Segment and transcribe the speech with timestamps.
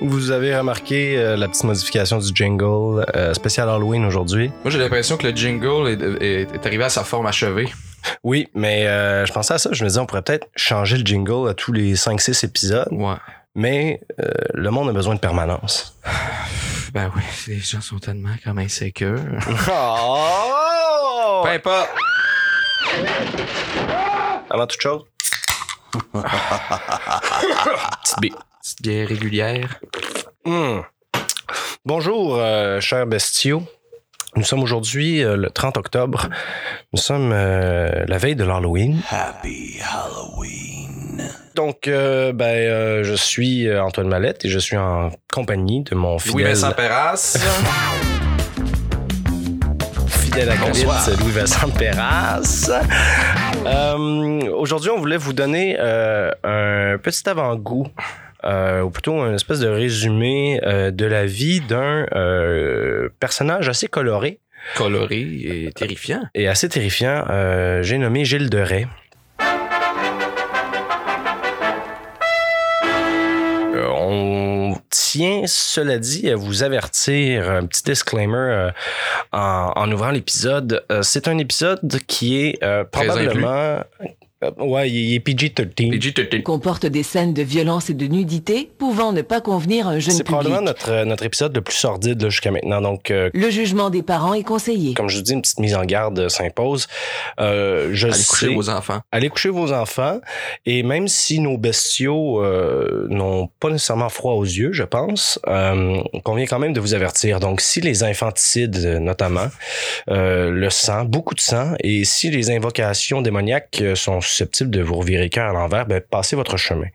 [0.00, 4.50] Vous avez remarqué euh, la petite modification du jingle euh, spécial Halloween aujourd'hui?
[4.64, 7.68] Moi, j'ai l'impression que le jingle est, est- est arrivé à sa forme achevée.
[8.24, 9.70] Oui, mais euh, je pensais à ça.
[9.72, 13.14] Je me disais, on pourrait peut-être changer le jingle à tous les 5-6 épisodes, Ouais.
[13.54, 15.96] mais euh, le monde a besoin de permanence.
[16.94, 19.20] Ben oui, les gens sont tellement comme insécures.
[19.70, 21.42] Oh!
[21.44, 21.88] Peu importe.
[24.50, 25.02] Avant toute chose.
[28.02, 28.34] Petite bille.
[28.62, 29.80] Petite bière régulière.
[30.44, 30.80] Hmm.
[31.84, 33.62] Bonjour, euh, chers bestiaux.
[34.36, 36.28] Nous sommes aujourd'hui euh, le 30 octobre.
[36.92, 39.00] Nous sommes euh, la veille de l'Halloween.
[39.10, 41.28] Happy Halloween.
[41.54, 46.18] Donc, euh, ben, euh, je suis Antoine Mallette et je suis en compagnie de mon
[46.18, 47.36] fidèle, Louis-Vincent Perras.
[50.08, 51.20] fidèle acolyte Bonsoir.
[51.20, 52.70] Louis-Vincent Perras.
[53.66, 57.86] Euh, aujourd'hui, on voulait vous donner euh, un petit avant-goût.
[58.44, 63.88] Euh, ou plutôt une espèce de résumé euh, de la vie d'un euh, personnage assez
[63.88, 64.40] coloré
[64.76, 66.22] Coloré et terrifiant.
[66.34, 67.24] et assez terrifiant.
[67.82, 68.86] J'ai nommé Gilles de Rais.
[74.00, 78.70] On tient, cela dit, à vous avertir, un petit disclaimer euh,
[79.32, 80.84] en, en ouvrant l'épisode.
[80.90, 83.82] Euh, C'est un épisode qui est euh, probablement...
[84.44, 85.74] Euh, ouais, il est PG-13.
[85.74, 86.42] PG-13.
[86.44, 90.12] comporte des scènes de violence et de nudité pouvant ne pas convenir à un jeune
[90.14, 90.26] C'est public.
[90.42, 92.80] probablement notre, euh, notre épisode le plus sordide là, jusqu'à maintenant.
[92.80, 94.94] Donc, euh, Le jugement des parents est conseillé.
[94.94, 96.86] comme je vous dis, une petite mise en garde euh, s'impose.
[97.40, 99.00] Euh, je Allez sais- coucher vos enfants.
[99.10, 100.20] allez coucher vos enfants.
[100.66, 106.00] Et même si nos bestiaux euh, n'ont pas nécessairement froid aux yeux, je pense, euh,
[106.12, 107.40] on convient quand même de vous avertir.
[107.40, 109.48] Donc, si les infanticides, notamment,
[110.10, 114.96] euh, le sang, beaucoup de sang, et si les invocations démoniaques sont susceptibles de vous
[114.96, 116.86] revirer cœur à l'envers, ben, passez votre chemin.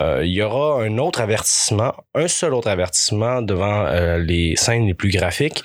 [0.00, 4.86] Euh, il y aura un autre avertissement, un seul autre avertissement devant euh, les scènes
[4.86, 5.62] les plus graphiques,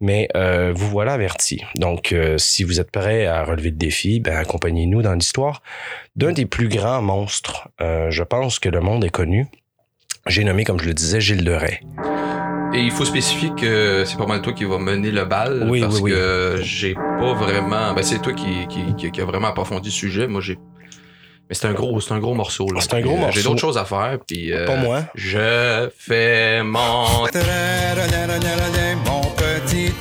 [0.00, 1.62] mais euh, vous voilà averti.
[1.76, 5.62] Donc, si vous êtes prêt à relever le défi, ben, accompagnez-nous dans l'histoire
[6.16, 7.68] d'un des plus grands monstres.
[7.78, 9.46] je pense que le monde est connu.
[10.26, 11.80] J'ai nommé, comme je le disais, Gilles de Rais.
[12.72, 15.66] Et il faut spécifier que c'est pas mal toi qui va mener le bal.
[15.68, 16.10] Oui, parce oui, oui.
[16.12, 17.92] que j'ai pas vraiment.
[17.94, 20.26] Ben, c'est toi qui, qui, qui, qui a vraiment approfondi le sujet.
[20.28, 20.56] Moi, j'ai.
[21.48, 22.70] Mais c'est un gros, c'est un gros morceau.
[22.70, 22.80] là.
[22.80, 23.42] C'est un gros euh, J'ai morceau.
[23.42, 24.18] d'autres choses à faire.
[24.24, 25.02] Puis, euh, Pas moi.
[25.16, 27.06] Je fais mon.
[27.08, 27.26] Mon
[29.36, 29.92] petit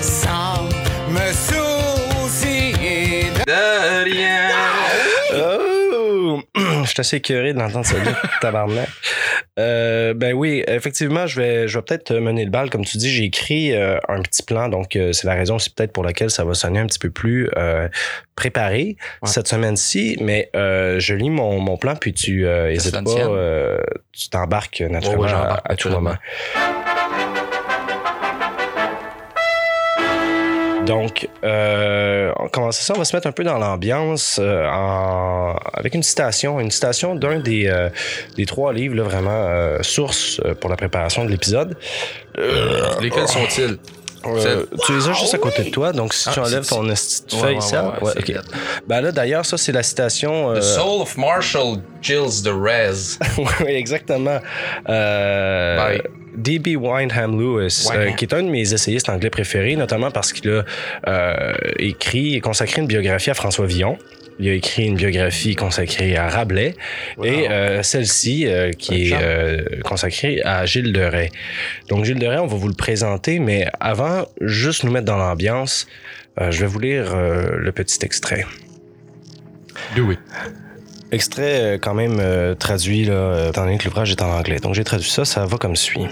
[0.00, 0.64] sans
[1.08, 2.72] me soucier
[3.46, 4.61] De rien.
[6.92, 7.94] Je suis assez curé de l'entendre ça
[8.42, 8.86] tabarnak.
[9.58, 12.68] Euh, ben oui, effectivement, je vais, je vais peut-être mener le bal.
[12.68, 15.70] Comme tu dis, j'ai écrit euh, un petit plan, donc euh, c'est la raison aussi
[15.70, 17.88] peut-être pour laquelle ça va sonner un petit peu plus euh,
[18.36, 19.28] préparé Ouais.
[19.28, 20.18] cette semaine-ci.
[20.20, 23.82] Mais je lis mon, mon plan, puis tu hésites sonne pas,
[24.12, 26.16] tu t'embarques naturellement ouais, à, à tout moment.
[30.92, 35.56] Donc, euh, on commence ça, on va se mettre un peu dans l'ambiance euh, en-
[35.72, 37.88] avec une citation, une citation d'un des, euh,
[38.36, 41.76] des trois livres, là, vraiment euh, source pour la préparation de l'épisode.
[43.00, 43.78] Lesquels sont-ils?
[44.24, 46.68] Euh, tu les as juste à côté de toi, donc si Ah, tu enlèves c'est-
[47.26, 47.64] ton feuille, lettre.
[48.86, 50.50] Ben là, d'ailleurs, ça, c'est la citation.
[50.52, 53.18] euh, The Soul of Marshall Gilles de Rez.
[53.38, 54.38] oui, exactement.
[54.88, 56.02] Euh, Bye.
[56.34, 56.76] D.B.
[56.76, 60.64] Windham Lewis, euh, qui est un de mes essayistes anglais préférés, notamment parce qu'il a
[61.08, 63.98] euh, écrit et consacré une biographie à François Villon.
[64.38, 66.74] Il a écrit une biographie consacrée à Rabelais
[67.22, 71.30] et euh, celle-ci euh, qui est euh, consacrée à Gilles de Rais.
[71.88, 75.18] Donc Gilles de Rais, on va vous le présenter, mais avant, juste nous mettre dans
[75.18, 75.86] l'ambiance,
[76.40, 78.46] euh, je vais vous lire euh, le petit extrait.
[79.94, 80.18] Do it.
[81.12, 84.60] Extrait euh, quand même euh, traduit, là, euh, étant donné que l'ouvrage est en anglais.
[84.60, 86.06] Donc j'ai traduit ça, ça va comme suit.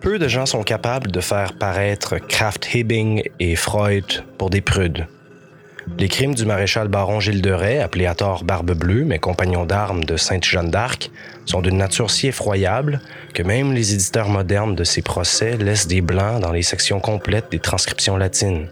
[0.00, 5.06] Peu de gens sont capables de faire paraître Kraft Hibbing et Freud pour des prudes.
[5.98, 9.66] Les crimes du maréchal baron Gilles de Rais, appelé à tort Barbe Bleue, mais compagnon
[9.66, 11.10] d'armes de Sainte-Jeanne d'Arc,
[11.44, 13.00] sont d'une nature si effroyable
[13.34, 17.52] que même les éditeurs modernes de ces procès laissent des blancs dans les sections complètes
[17.52, 18.66] des transcriptions latines.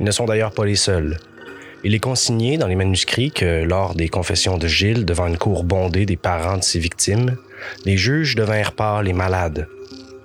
[0.00, 1.16] Ils ne sont d'ailleurs pas les seuls.
[1.86, 5.62] Il est consigné dans les manuscrits que, lors des confessions de Gilles devant une cour
[5.62, 7.36] bondée des parents de ses victimes,
[7.84, 9.68] les juges devinrent pâles et malades.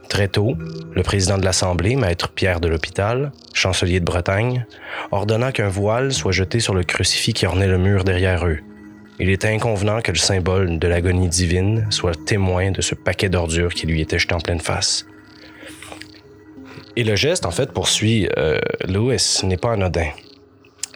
[0.09, 0.57] Très tôt,
[0.95, 4.65] le président de l'Assemblée, maître Pierre de l'Hôpital, chancelier de Bretagne,
[5.11, 8.57] ordonna qu'un voile soit jeté sur le crucifix qui ornait le mur derrière eux.
[9.19, 13.75] Il était inconvenant que le symbole de l'agonie divine soit témoin de ce paquet d'ordures
[13.75, 15.05] qui lui était jeté en pleine face.
[16.95, 18.57] Et le geste, en fait, poursuit euh,
[18.87, 20.09] Lewis, n'est pas anodin.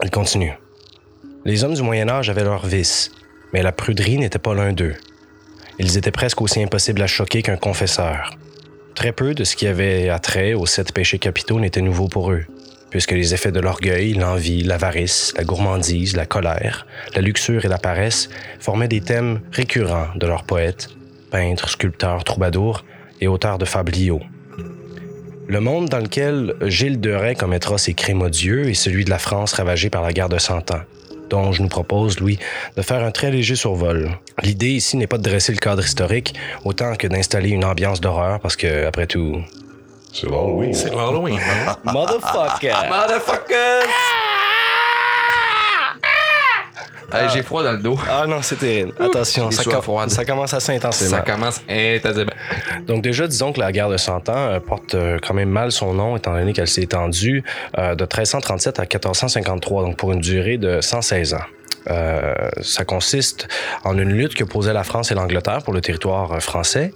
[0.04, 0.54] Il continue.
[1.46, 3.12] Les hommes du Moyen Âge avaient leurs vices,
[3.54, 4.96] mais la pruderie n'était pas l'un d'eux.
[5.80, 8.32] Ils étaient presque aussi impossibles à choquer qu'un confesseur.
[8.94, 12.46] Très peu de ce qui avait attrait aux sept péchés capitaux n'était nouveau pour eux,
[12.90, 17.78] puisque les effets de l'orgueil, l'envie, l'avarice, la gourmandise, la colère, la luxure et la
[17.78, 20.90] paresse formaient des thèmes récurrents de leurs poètes,
[21.32, 22.84] peintres, sculpteurs, troubadours
[23.22, 24.22] et auteurs de fabliaux.
[25.48, 29.20] Le monde dans lequel Gilles de Rais commettra ses crimes odieux est celui de la
[29.20, 30.82] France ravagée par la guerre de Cent Ans,
[31.30, 32.40] dont je nous propose, Louis,
[32.76, 34.10] de faire un très léger survol.
[34.42, 36.34] L'idée ici n'est pas de dresser le cadre historique,
[36.64, 39.38] autant que d'installer une ambiance d'horreur, parce que, après tout,
[40.12, 40.74] C'est Halloween.
[40.74, 41.40] C'est Halloween.
[41.40, 41.76] hein?
[41.94, 42.74] Motherfucker!
[47.13, 47.98] Hey, J'ai froid dans le dos.
[48.10, 48.94] Ah non, c'est terrible.
[49.00, 49.81] Attention, ça, com-
[50.28, 51.10] commence assez intensément.
[51.12, 52.31] Ça commence intensément.
[52.88, 55.72] Donc déjà, disons que la guerre de Cent Ans euh, porte euh, quand même mal
[55.72, 57.44] son nom, étant donné qu'elle s'est étendue
[57.78, 61.40] euh, de 1337 à 1453, donc pour une durée de 116 ans.
[61.88, 63.48] Euh, ça consiste
[63.84, 66.92] en une lutte que posaient la France et l'Angleterre pour le territoire français.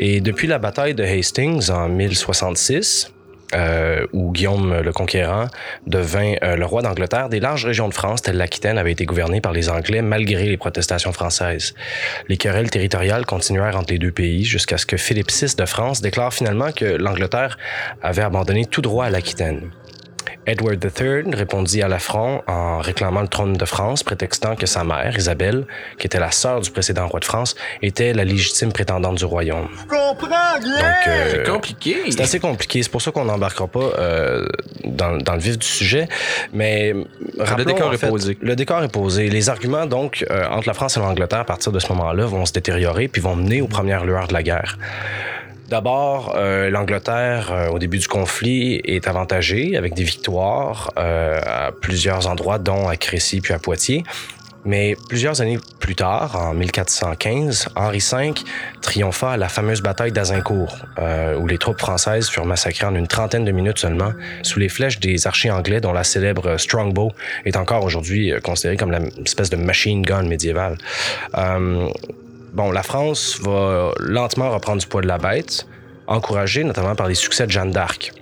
[0.00, 3.12] Et depuis la bataille de Hastings en 1066,
[3.54, 5.46] euh, où Guillaume le Conquérant
[5.86, 9.40] devint euh, le roi d'Angleterre, des larges régions de France, telles l'Aquitaine, avaient été gouvernées
[9.40, 11.74] par les Anglais malgré les protestations françaises.
[12.28, 16.00] Les querelles territoriales continuèrent entre les deux pays jusqu'à ce que Philippe VI de France
[16.00, 17.58] déclare finalement que l'Angleterre
[18.02, 19.70] avait abandonné tout droit à l'Aquitaine.
[20.46, 25.16] Edward III répondit à l'affront en réclamant le trône de France, prétextant que sa mère,
[25.16, 25.66] Isabelle,
[25.98, 29.68] qui était la sœur du précédent roi de France, était la légitime prétendante du royaume.
[30.60, 31.96] Donc, euh, C'est compliqué.
[32.10, 32.82] c'est assez compliqué.
[32.82, 34.46] C'est pour ça qu'on n'embarquera pas euh,
[34.84, 36.08] dans, dans le vif du sujet.
[36.52, 36.94] Mais
[37.38, 38.38] rappelons, décor en est fait, posé.
[38.40, 39.28] Le décor est posé.
[39.28, 42.44] Les arguments, donc, euh, entre la France et l'Angleterre, à partir de ce moment-là, vont
[42.46, 44.78] se détériorer puis vont mener aux premières lueurs de la guerre.
[45.74, 51.72] D'abord, euh, l'Angleterre, euh, au début du conflit, est avantagée avec des victoires euh, à
[51.72, 54.04] plusieurs endroits, dont à Crécy puis à Poitiers.
[54.64, 58.32] Mais plusieurs années plus tard, en 1415, Henri V
[58.80, 63.06] triompha à la fameuse bataille d'Azincourt, euh, où les troupes françaises furent massacrées en une
[63.06, 64.12] trentaine de minutes seulement,
[64.42, 67.12] sous les flèches des archers anglais, dont la célèbre Strongbow
[67.44, 70.78] est encore aujourd'hui euh, considérée comme l'espèce de machine gun médiévale.
[71.36, 71.88] Euh,
[72.54, 75.66] bon, la France va lentement reprendre du poids de la bête,
[76.06, 78.12] encouragée notamment par les succès de Jeanne d'Arc.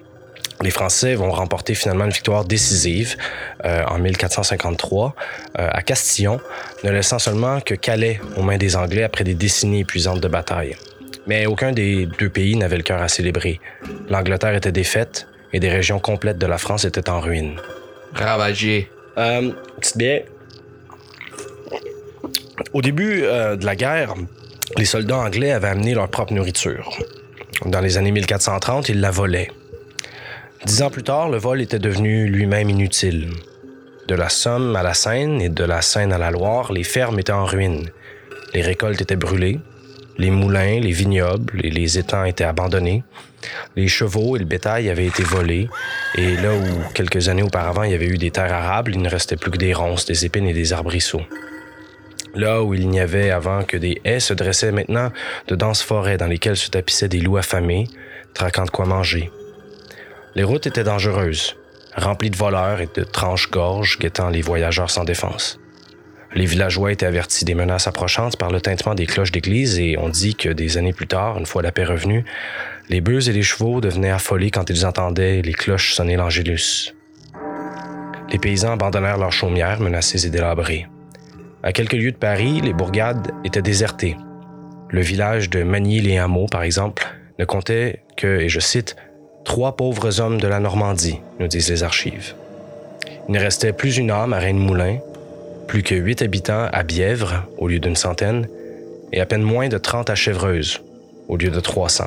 [0.62, 3.17] Les Français vont remporter finalement une victoire décisive
[3.64, 5.14] euh, en 1453
[5.58, 6.40] euh, à Castillon,
[6.84, 10.76] ne laissant seulement que Calais aux mains des Anglais après des décennies épuisantes de bataille.
[11.26, 13.61] Mais aucun des deux pays n'avait le cœur à célébrer.
[14.08, 17.56] L'Angleterre était défaite et des régions complètes de la France étaient en ruine.
[18.14, 18.88] Ravagé.
[19.19, 20.23] Euh, petite bière.
[22.73, 24.14] Au début euh, de la guerre,
[24.76, 26.97] les soldats anglais avaient amené leur propre nourriture.
[27.66, 29.50] Dans les années 1430, ils la volaient.
[30.64, 33.31] Dix ans plus tard, le vol était devenu lui-même inutile.
[34.09, 37.19] De la Somme à la Seine et de la Seine à la Loire, les fermes
[37.19, 37.90] étaient en ruine.
[38.54, 39.61] Les récoltes étaient brûlées.
[40.19, 43.02] Les moulins, les vignobles et les étangs étaient abandonnés.
[43.76, 45.69] Les chevaux et le bétail avaient été volés.
[46.16, 49.09] Et là où, quelques années auparavant, il y avait eu des terres arables, il ne
[49.09, 51.23] restait plus que des ronces, des épines et des arbrisseaux.
[52.35, 55.12] Là où il n'y avait avant que des haies, se dressaient maintenant
[55.49, 57.89] de denses forêts dans lesquelles se tapissaient des loups affamés,
[58.33, 59.31] traquant de quoi manger.
[60.35, 61.57] Les routes étaient dangereuses,
[61.95, 65.59] remplies de voleurs et de tranches-gorges guettant les voyageurs sans défense.
[66.35, 70.09] Les villageois étaient avertis des menaces approchantes par le tintement des cloches d'église et on
[70.09, 72.25] dit que des années plus tard, une fois la paix revenue,
[72.89, 76.95] les bœufs et les chevaux devenaient affolés quand ils entendaient les cloches sonner l'Angélus.
[78.31, 80.87] Les paysans abandonnèrent leurs chaumières menacées et délabrées.
[81.64, 84.16] À quelques lieues de Paris, les bourgades étaient désertées.
[84.88, 87.07] Le village de Magny-les-Hameaux, par exemple,
[87.38, 88.97] ne comptait que, et je cite,
[89.45, 92.35] trois pauvres hommes de la Normandie, nous disent les archives.
[93.28, 94.99] Il ne restait plus une âme à Rennes-Moulin,
[95.69, 98.49] plus que huit habitants à Bièvre, au lieu d'une centaine,
[99.12, 100.83] et à peine moins de 30 à Chevreuse,
[101.28, 102.07] au lieu de 300.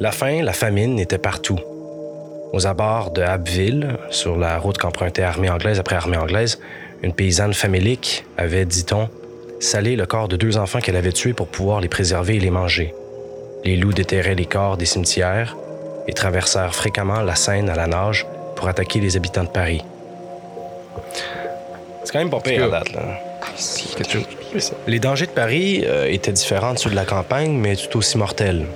[0.00, 1.60] La faim, la famine étaient partout.
[2.52, 6.58] Aux abords de Abbeville, sur la route qu'empruntait armée anglaise après armée anglaise,
[7.04, 9.10] une paysanne famélique avait, dit-on,
[9.60, 12.50] salé le corps de deux enfants qu'elle avait tués pour pouvoir les préserver et les
[12.50, 12.94] manger.
[13.62, 15.54] Les loups déterraient les corps des cimetières
[16.08, 19.82] et traversèrent fréquemment la Seine à la nage pour attaquer les habitants de Paris.
[22.04, 23.02] C'est quand même pas pire à date, là.
[23.96, 24.72] Quelque chose.
[24.86, 28.16] Les dangers de Paris euh, étaient différents de ceux de la campagne, mais tout aussi
[28.16, 28.66] mortels.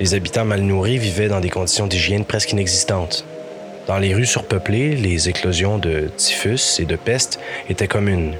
[0.00, 3.24] Les habitants mal nourris vivaient dans des conditions d'hygiène presque inexistantes.
[3.86, 7.38] Dans les rues surpeuplées, les éclosions de typhus et de peste
[7.70, 8.34] étaient communes.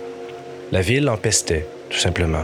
[0.73, 2.43] La ville empestait, tout simplement.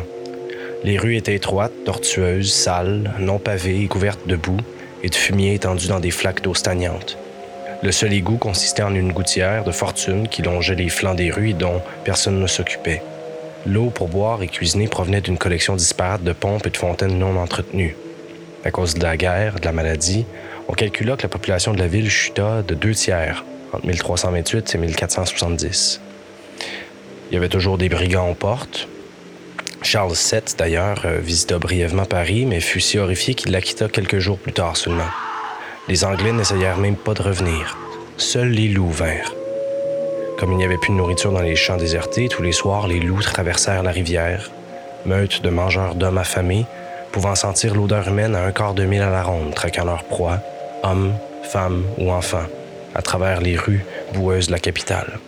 [0.85, 4.61] Les rues étaient étroites, tortueuses, sales, non pavées et couvertes de boue
[5.03, 7.19] et de fumier étendu dans des flaques d'eau stagnante.
[7.83, 11.51] Le seul égout consistait en une gouttière de fortune qui longeait les flancs des rues
[11.51, 13.03] et dont personne ne s'occupait.
[13.67, 17.37] L'eau pour boire et cuisiner provenait d'une collection disparate de pompes et de fontaines non
[17.37, 17.97] entretenues.
[18.65, 20.25] À cause de la guerre, de la maladie,
[20.73, 24.79] on calcula que la population de la ville chuta de deux tiers entre 1328 et
[24.79, 26.01] 1470.
[27.31, 28.89] Il y avait toujours des brigands aux portes.
[29.83, 34.19] Charles VII, d'ailleurs, euh, visita brièvement Paris, mais fut si horrifié qu'il la quitta quelques
[34.19, 35.11] jours plus tard seulement.
[35.89, 37.77] Les Anglais n'essayèrent même pas de revenir.
[38.17, 39.35] Seuls les loups vinrent.
[40.39, 43.01] Comme il n'y avait plus de nourriture dans les champs désertés, tous les soirs, les
[43.01, 44.51] loups traversèrent la rivière,
[45.05, 46.65] meute de mangeurs d'hommes affamés,
[47.11, 50.41] pouvant sentir l'odeur humaine à un quart de mille à la ronde, traquant leur proie,
[50.83, 52.47] hommes, femmes ou enfants,
[52.95, 53.85] à travers les rues
[54.15, 55.19] boueuses de la capitale.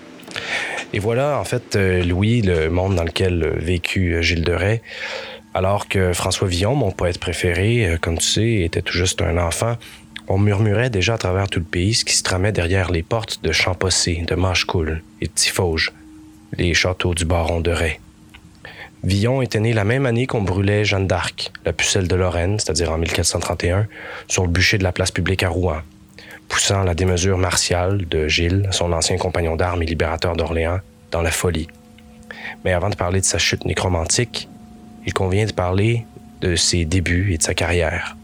[0.92, 4.52] Et voilà, en fait, euh, Louis, le monde dans lequel euh, vécut euh, Gilles de
[4.52, 4.80] Rais,
[5.52, 9.76] alors que François Villon, mon poète préféré, comme tu sais, était tout juste un enfant,
[10.28, 13.40] on murmurait déjà à travers tout le pays ce qui se tramait derrière les portes
[13.42, 15.92] de Champossé, de Machecoul et de Tifauge,
[16.58, 18.00] les châteaux du baron de Rais.
[19.04, 22.90] Villon était né la même année qu'on brûlait Jeanne d'Arc, la pucelle de Lorraine, c'est-à-dire
[22.90, 23.86] en 1431,
[24.28, 25.82] sur le bûcher de la place publique à Rouen,
[26.48, 30.78] poussant la démesure martiale de Gilles, son ancien compagnon d'armes et libérateur d'Orléans,
[31.10, 31.68] dans la folie.
[32.64, 34.48] Mais avant de parler de sa chute nécromantique,
[35.06, 36.06] il convient de parler
[36.40, 38.16] de ses débuts et de sa carrière.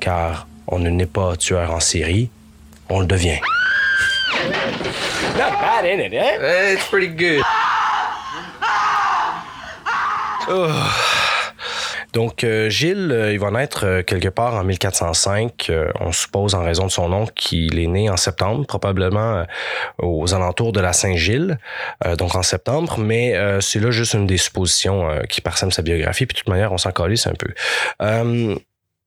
[0.00, 2.30] Car on ne naît pas tueur en série,
[2.88, 3.38] on le devient.
[5.38, 6.12] Not bad, ain't it?
[6.12, 7.44] Eh, It's pretty good.
[12.16, 15.66] Donc, euh, Gilles, euh, il va naître euh, quelque part en 1405.
[15.68, 19.44] Euh, on suppose, en raison de son nom, qu'il est né en septembre, probablement
[19.98, 21.58] aux alentours de la Saint-Gilles,
[22.18, 22.98] donc en septembre.
[22.98, 26.26] Mais c'est là juste une des suppositions qui parsèment sa biographie.
[26.26, 27.52] Puis, de toute manière, on s'en calisse un peu.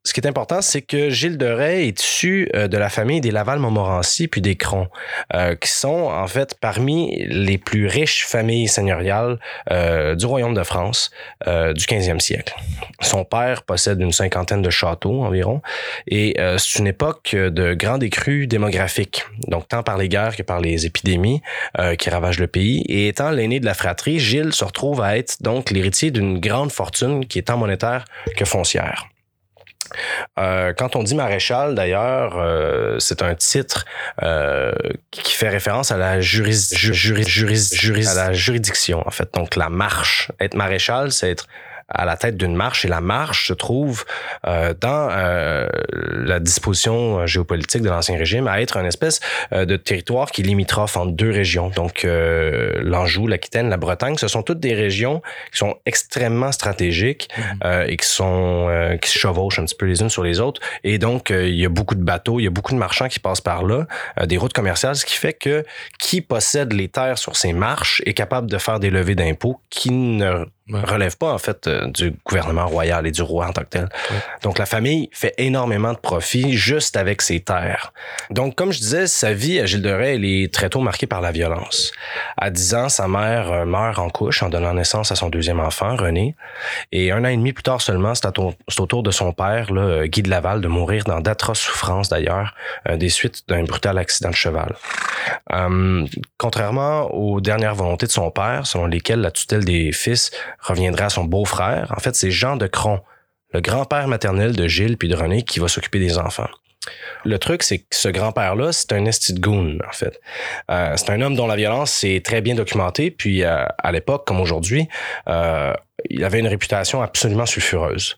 [0.05, 3.19] Ce qui est important, c'est que Gilles de Rais est issu euh, de la famille
[3.19, 4.87] des Laval-Montmorency puis des Crons,
[5.33, 9.39] euh, qui sont en fait parmi les plus riches familles seigneuriales
[9.71, 11.11] euh, du royaume de France
[11.47, 12.55] euh, du 15e siècle.
[13.01, 15.61] Son père possède une cinquantaine de châteaux environ,
[16.07, 20.61] et c'est une époque de grande décrue démographique, donc tant par les guerres que par
[20.61, 21.41] les épidémies
[21.97, 22.83] qui ravagent le pays.
[22.87, 26.71] Et étant l'aîné de la fratrie, Gilles se retrouve à être donc l'héritier d'une grande
[26.71, 29.07] fortune qui est tant monétaire que foncière.
[30.37, 33.85] Euh, quand on dit maréchal, d'ailleurs, euh, c'est un titre
[34.23, 34.71] euh,
[35.11, 36.19] qui fait référence à la
[38.07, 39.33] à la juridiction, en fait.
[39.33, 40.31] Donc, la marche.
[40.39, 41.47] Être maréchal, c'est être
[41.89, 44.05] à la tête d'une marche et la marche se trouve
[44.47, 49.19] euh, dans euh, la disposition géopolitique de l'ancien régime à être une espèce
[49.53, 51.69] euh, de territoire qui est limitrophe entre deux régions.
[51.69, 57.29] Donc euh, l'Anjou, l'Aquitaine, la Bretagne, ce sont toutes des régions qui sont extrêmement stratégiques
[57.63, 60.39] euh, et qui sont euh, qui se chevauchent un petit peu les unes sur les
[60.39, 60.61] autres.
[60.83, 63.07] Et donc euh, il y a beaucoup de bateaux, il y a beaucoup de marchands
[63.07, 63.87] qui passent par là,
[64.19, 65.63] euh, des routes commerciales, ce qui fait que
[65.97, 69.91] qui possède les terres sur ces marches est capable de faire des levées d'impôts qui
[69.91, 70.81] ne Ouais.
[70.81, 73.89] relèvent pas en fait euh, du gouvernement royal et du roi en tant que tel.
[74.43, 77.91] Donc la famille fait énormément de profit juste avec ses terres.
[78.29, 81.07] Donc comme je disais, sa vie à Gilles de Rais, elle est très tôt marquée
[81.07, 81.91] par la violence.
[82.37, 85.59] À 10 ans, sa mère euh, meurt en couche en donnant naissance à son deuxième
[85.59, 86.35] enfant, René.
[86.91, 89.81] Et un an et demi plus tard seulement, c'est au tour de son père, là,
[89.81, 92.55] euh, Guy de Laval, de mourir dans d'atroces souffrances d'ailleurs,
[92.95, 94.75] des suites d'un brutal accident de cheval.
[95.51, 96.05] Euh,
[96.37, 101.09] contrairement aux dernières volontés de son père, selon lesquelles la tutelle des fils reviendrait à
[101.09, 103.01] son beau-frère, en fait, c'est Jean de Cron,
[103.53, 106.49] le grand-père maternel de Gilles puis de René, qui va s'occuper des enfants.
[107.25, 110.19] Le truc, c'est que ce grand-père-là, c'est un esti goon, en fait.
[110.71, 114.25] Euh, c'est un homme dont la violence est très bien documentée, puis euh, à l'époque,
[114.25, 114.87] comme aujourd'hui,
[116.09, 118.17] il avait une réputation absolument sulfureuse.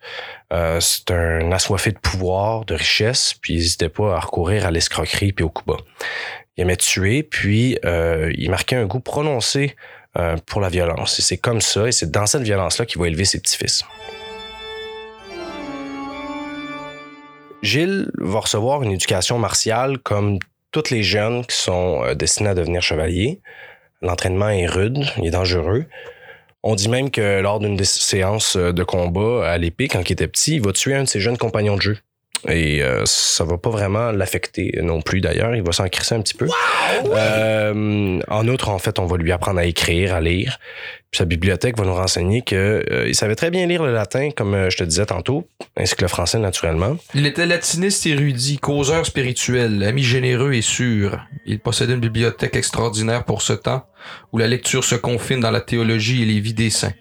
[0.51, 5.31] C'est un assoiffé de pouvoir, de richesse, puis il n'hésitait pas à recourir à l'escroquerie
[5.31, 5.77] puis au coup bas.
[6.57, 9.75] Il aimait tuer, puis euh, il marquait un goût prononcé
[10.17, 11.19] euh, pour la violence.
[11.19, 13.83] Et c'est comme ça, et c'est dans cette violence-là qu'il va élever ses petits-fils.
[17.61, 20.39] Gilles va recevoir une éducation martiale comme
[20.71, 23.39] tous les jeunes qui sont euh, destinés à devenir chevaliers.
[24.01, 25.85] L'entraînement est rude, il est dangereux.
[26.63, 30.55] On dit même que lors d'une euh, de combat à l'épée, quand il était petit,
[30.55, 31.97] il va tuer un de ses jeunes compagnons de jeu.
[32.47, 35.55] Et euh, ça va pas vraiment l'affecter non plus d'ailleurs.
[35.55, 36.47] Il va s'en crisser un petit peu.
[37.05, 40.59] Euh, en outre, en fait, on va lui apprendre à écrire, à lire.
[41.11, 44.29] Puis sa bibliothèque va nous renseigner que euh, il savait très bien lire le latin,
[44.31, 45.45] comme euh, je te disais tantôt,
[45.75, 46.95] ainsi que le français naturellement.
[47.13, 51.19] Il était latiniste érudit, causeur spirituel, ami généreux et sûr.
[51.45, 53.85] Il possédait une bibliothèque extraordinaire pour ce temps,
[54.31, 56.93] où la lecture se confine dans la théologie et les vies des saints.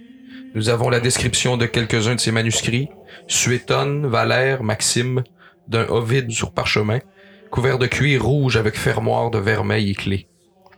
[0.54, 2.88] Nous avons la description de quelques-uns de ses manuscrits,
[3.28, 5.22] Suétone, Valère, Maxime,
[5.68, 6.98] d'un Ovide sur parchemin,
[7.50, 10.26] couvert de cuir rouge avec fermoir de vermeil et clé.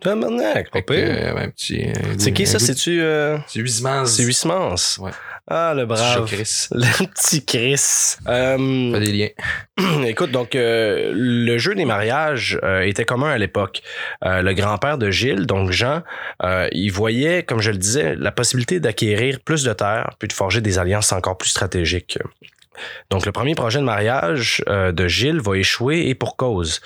[0.00, 0.97] Tabarnak, pas pire.
[0.99, 2.59] euh, un petit, un C'est goût- qui un ça?
[2.59, 3.00] goût- C'est-tu...
[3.00, 4.05] euh, C'est Huysmans.
[4.07, 4.75] C'est Huysmans.
[5.00, 5.11] Ouais.
[5.49, 6.25] Ah, le brave.
[6.25, 6.69] Petit Chris.
[6.73, 8.17] Le petit Chris.
[8.29, 10.05] Euh, Fait des liens.
[10.07, 13.83] Écoute, donc euh, le jeu des mariages euh, était commun à l'époque.
[14.25, 16.03] Euh, le grand-père de Gilles, donc Jean,
[16.45, 20.33] euh, il voyait, comme je le disais, la possibilité d'acquérir plus de terres puis de
[20.33, 22.19] forger des alliances encore plus stratégiques.
[23.11, 26.81] Donc le premier projet de mariage euh, de Gilles va échouer et pour cause.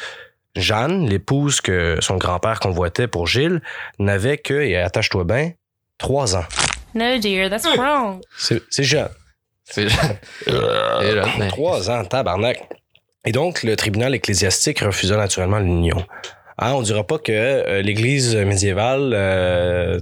[0.57, 3.61] Jeanne, l'épouse que son grand-père convoitait pour Gilles,
[3.99, 5.53] n'avait que, et attache-toi bien,
[5.99, 6.45] trois ans.
[6.97, 8.21] No, dear, that's wrong.
[8.39, 9.09] C'est c'est jeune.
[9.65, 10.17] C'est là,
[11.39, 12.59] ben, Trois ans, tabarnak.
[13.25, 16.05] Et donc, le tribunal ecclésiastique refusa naturellement l'union.
[16.59, 19.99] Hein, on dira pas que euh, l'Église médiévale, euh,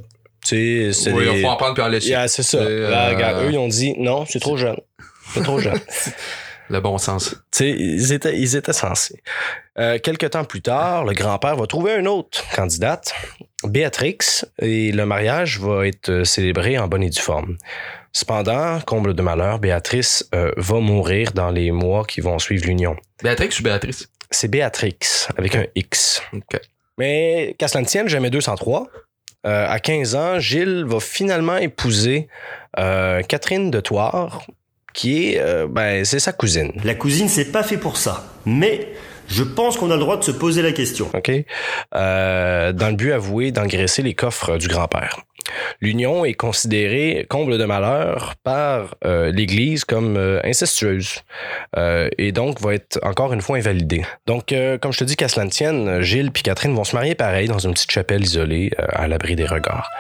[0.47, 2.11] tu sais, c'est oui, des- il faut en prendre puis en laisser.
[2.11, 2.59] Yeah, c'est ça.
[2.59, 4.77] Euh, Là, regarde, eux, ils ont dit non, c'est trop jeune.
[5.33, 5.81] C'est trop jeune.
[6.71, 7.37] Le bon sens.
[7.61, 9.23] Ils étaient, ils étaient censés.
[9.79, 13.15] Euh, quelques temps plus tard, le grand-père va trouver une autre candidate,
[13.65, 17.59] Béatrix, et le mariage va être euh, célébré en bonne et due forme.
[18.13, 22.97] Cependant, comble de malheur, Béatrice euh, va mourir dans les mois qui vont suivre l'union.
[23.23, 24.09] Béatrix ou Béatrice?
[24.31, 24.99] C'est Béatrix,
[25.37, 26.23] avec un X.
[26.33, 26.61] Ok.
[26.97, 28.89] Mais qu'à cela ne tienne, jamais 203.
[29.47, 32.29] Euh, à 15 ans, Gilles va finalement épouser
[32.77, 34.45] Catherine de Thouars,
[34.95, 36.73] qui est, euh, ben, c'est sa cousine.
[36.85, 38.25] La cousine, c'est pas fait pour ça.
[38.47, 38.89] Mais
[39.29, 41.11] je pense qu'on a le droit de se poser la question.
[41.15, 41.31] OK?
[41.95, 45.19] Euh, dans le but avoué d'engraisser les coffres du grand-père.
[45.81, 51.23] L'union est considérée, comble de malheur, par euh, l'Église comme euh, incestueuse
[51.77, 54.05] euh, et donc va être encore une fois invalidée.
[54.27, 57.15] Donc, comme je te dis, qu'à cela ne tienne, Gilles et Catherine vont se marier
[57.15, 59.91] pareil dans une petite chapelle isolée à l'abri des regards.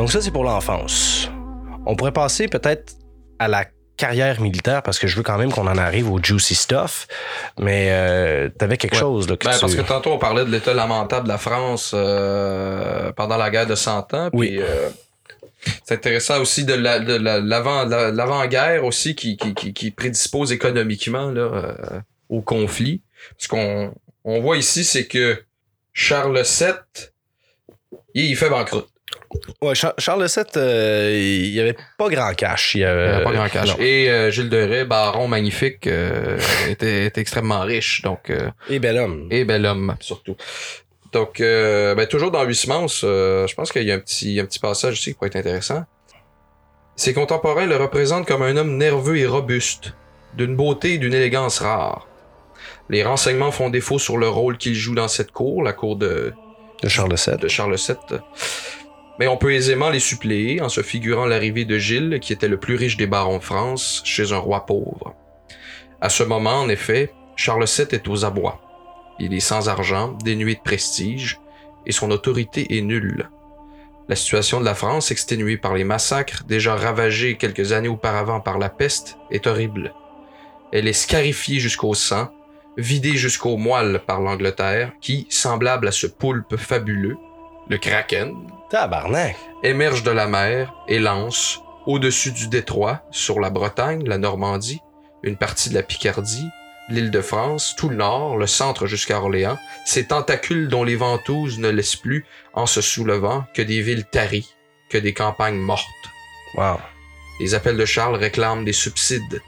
[0.00, 1.28] Donc ça, c'est pour l'enfance.
[1.84, 2.94] On pourrait passer peut-être
[3.38, 3.66] à la
[3.98, 7.06] carrière militaire parce que je veux quand même qu'on en arrive au juicy stuff.
[7.58, 8.98] Mais euh, t'avais quelque Ouais.
[9.00, 9.60] chose là, que Ben, tu...
[9.60, 13.66] parce que tantôt, on parlait de l'état lamentable de la France euh, pendant la guerre
[13.66, 14.30] de 100 ans.
[14.32, 14.56] Oui.
[14.58, 14.88] Euh,
[15.84, 19.90] c'est intéressant aussi de la- de la- l'avant la- l'avant-guerre aussi qui, qui, qui, qui
[19.90, 21.76] prédispose économiquement là,
[22.30, 23.02] au conflit.
[23.36, 23.92] Ce qu'on
[24.24, 25.42] on voit ici, c'est que
[25.92, 26.68] Charles VII,
[28.14, 28.88] il, il fait banqueroute.
[29.60, 32.74] Ouais, Char- Charles VII, euh, il y avait pas grand cash.
[32.74, 33.68] Il avait, pas grand cash.
[33.68, 33.76] non.
[33.78, 38.02] Et euh, Gilles de Rais, baron magnifique, euh, était, était extrêmement riche.
[38.02, 38.32] Donc,
[38.68, 39.28] Et bel homme.
[39.30, 40.36] Et bel homme, surtout.
[41.12, 44.60] Donc, ben, toujours dans Huysmans, euh, je pense qu'il y a un petit, un petit
[44.60, 45.84] passage ici qui pourrait être intéressant.
[46.96, 49.94] Ses contemporains le représentent comme un homme nerveux et robuste,
[50.34, 52.06] d'une beauté et d'une élégance rares.
[52.90, 56.32] Les renseignements font défaut sur le rôle qu'il joue dans cette cour, la cour de,
[56.82, 57.36] De Charles VII.
[57.38, 58.18] de Charles VII.
[59.20, 62.58] Mais on peut aisément les suppléer en se figurant l'arrivée de Gilles, qui était le
[62.58, 65.14] plus riche des barons de France, chez un roi pauvre.
[66.00, 68.62] À ce moment, en effet, Charles VII est aux abois.
[69.18, 71.38] Il est sans argent, dénué de prestige,
[71.84, 73.28] et son autorité est nulle.
[74.08, 78.56] La situation de la France, exténuée par les massacres, déjà ravagée quelques années auparavant par
[78.56, 79.92] la peste, est horrible.
[80.72, 82.30] Elle est scarifiée jusqu'au sang,
[82.78, 87.18] vidée jusqu'aux moelles par l'Angleterre, qui, semblable à ce poulpe fabuleux,
[87.68, 88.34] le kraken,
[88.70, 89.36] Tabarnak.
[89.64, 94.80] émerge de la mer et lance, au-dessus du détroit, sur la Bretagne, la Normandie,
[95.24, 96.46] une partie de la Picardie,
[96.88, 101.58] l'île de France, tout le nord, le centre jusqu'à Orléans, ces tentacules dont les ventouses
[101.58, 104.54] ne laissent plus, en se soulevant, que des villes taries,
[104.88, 105.84] que des campagnes mortes.
[106.54, 106.78] Wow.
[107.40, 109.42] Les appels de Charles réclament des subsides,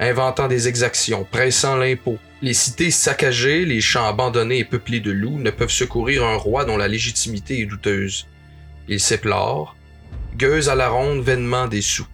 [0.00, 2.18] inventant des exactions, pressant l'impôt.
[2.42, 6.64] Les cités saccagées, les champs abandonnés et peuplés de loups ne peuvent secourir un roi
[6.64, 8.26] dont la légitimité est douteuse.
[8.92, 9.76] Il s'éplore,
[10.36, 12.08] gueuse à la ronde vainement des sous.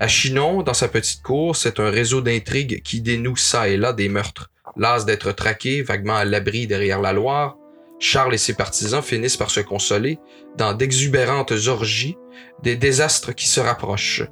[0.00, 3.92] À Chinon, dans sa petite cour, c'est un réseau d'intrigues qui dénoue ça et là
[3.92, 4.50] des meurtres.
[4.76, 7.56] Las d'être traqué, vaguement à l'abri derrière la Loire,
[8.00, 10.18] Charles et ses partisans finissent par se consoler
[10.58, 12.16] dans d'exubérantes orgies,
[12.64, 14.24] des désastres qui se rapprochent.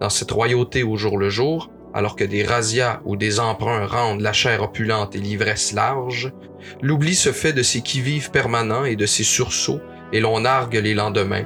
[0.00, 4.22] Dans cette royauté au jour le jour, alors que des razzias ou des emprunts rendent
[4.22, 6.32] la chair opulente et l'ivresse large,
[6.80, 9.82] l'oubli se fait de ses qui-vives permanents et de ses sursauts,
[10.14, 11.44] et l'on nargue les lendemains,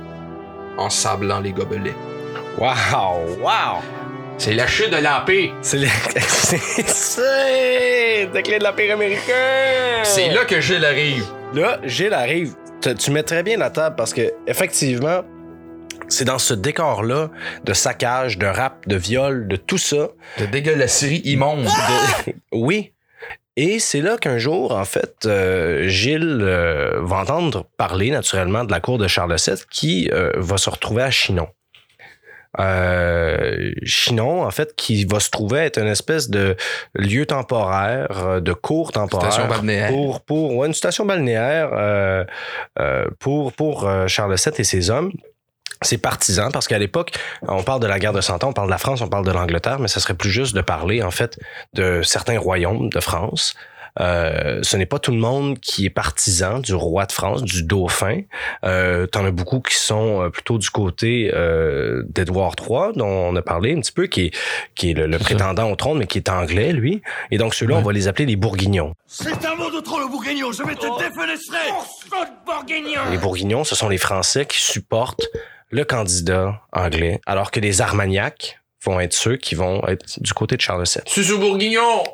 [0.77, 1.95] en sablant les gobelets.
[2.59, 3.41] Wow.
[3.41, 3.83] Wow.
[4.37, 5.53] C'est la chute de l'Empire!
[5.63, 5.87] C'est le...
[6.87, 10.03] c'est la clé de l'Empire américain.
[10.05, 11.25] C'est là que Gilles arrive.
[11.55, 12.55] Là, Gilles arrive.
[12.81, 15.23] Tu, tu mets très bien la table parce que, effectivement,
[16.09, 17.31] c'est dans ce décor-là
[17.65, 20.09] de saccage, de rap, de viol, de tout ça.
[20.39, 21.65] De dégueulasserie immonde.
[21.65, 22.93] de- Oui.
[23.61, 28.71] Et c'est là qu'un jour, en fait, euh, Gilles euh, va entendre parler naturellement de
[28.71, 31.49] la cour de Charles VII qui euh, va se retrouver à Chinon.
[33.83, 36.55] Chinon, en fait, qui va se trouver être une espèce de
[36.95, 39.33] lieu temporaire, de cours temporaire.
[39.33, 39.89] Station balnéaire.
[39.89, 42.27] Pour, pour ouais, une station balnéaire
[43.19, 45.11] pour, pour Charles VII et ses hommes.
[45.83, 47.13] Ses partisans, parce qu'à l'époque,
[47.43, 49.25] on parle de la guerre de Cent Ans, on parle de la France, on parle
[49.25, 51.39] de l'Angleterre, mais ça serait plus juste de parler, en fait,
[51.75, 53.55] de certains royaumes de France.
[54.01, 57.63] Euh, ce n'est pas tout le monde qui est partisan du roi de France, du
[57.63, 58.21] dauphin.
[58.65, 63.37] Euh, T'en as beaucoup qui sont euh, plutôt du côté euh, d'Édouard III, dont on
[63.37, 64.31] a parlé un petit peu, qui est,
[64.75, 67.03] qui est le, le prétendant au trône, mais qui est anglais, lui.
[67.31, 68.95] Et donc ceux-là, on va les appeler les Bourguignons.
[69.07, 71.59] C'est un mot de trop le bourguignon, je vais te défenestrer
[73.11, 75.27] Les Bourguignons, ce sont les Français qui supportent
[75.71, 80.57] le candidat anglais, alors que les Armagnacs vont être ceux qui vont être du côté
[80.57, 81.03] de Charles VII.
[81.07, 82.05] Susu Bourguignon!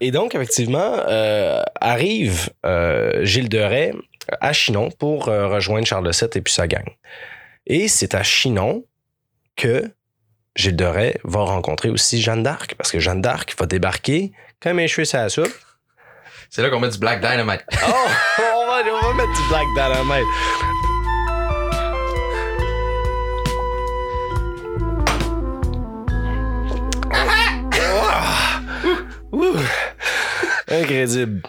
[0.00, 3.92] Et donc, effectivement, euh, arrive euh, Gilles de Rais
[4.40, 6.86] à Chinon pour euh, rejoindre Charles VII et puis sa gang.
[7.66, 8.84] Et c'est à Chinon
[9.56, 9.90] que
[10.56, 14.78] Gilles de Rais va rencontrer aussi Jeanne d'Arc, parce que Jeanne d'Arc va débarquer comme
[14.78, 15.52] un cheveu la soupe.
[16.48, 17.64] C'est là qu'on met du Black Dynamite.
[17.72, 17.92] Oh,
[18.38, 20.89] on va, on va mettre du Black Dynamite.
[30.70, 31.42] Incroyable.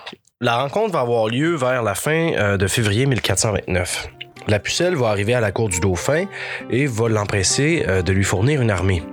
[0.44, 4.08] La rencontre va avoir lieu vers la fin euh, de février 1429.
[4.48, 6.26] La pucelle va arriver à la cour du dauphin
[6.72, 9.04] et va l'empresser euh, de lui fournir une armée.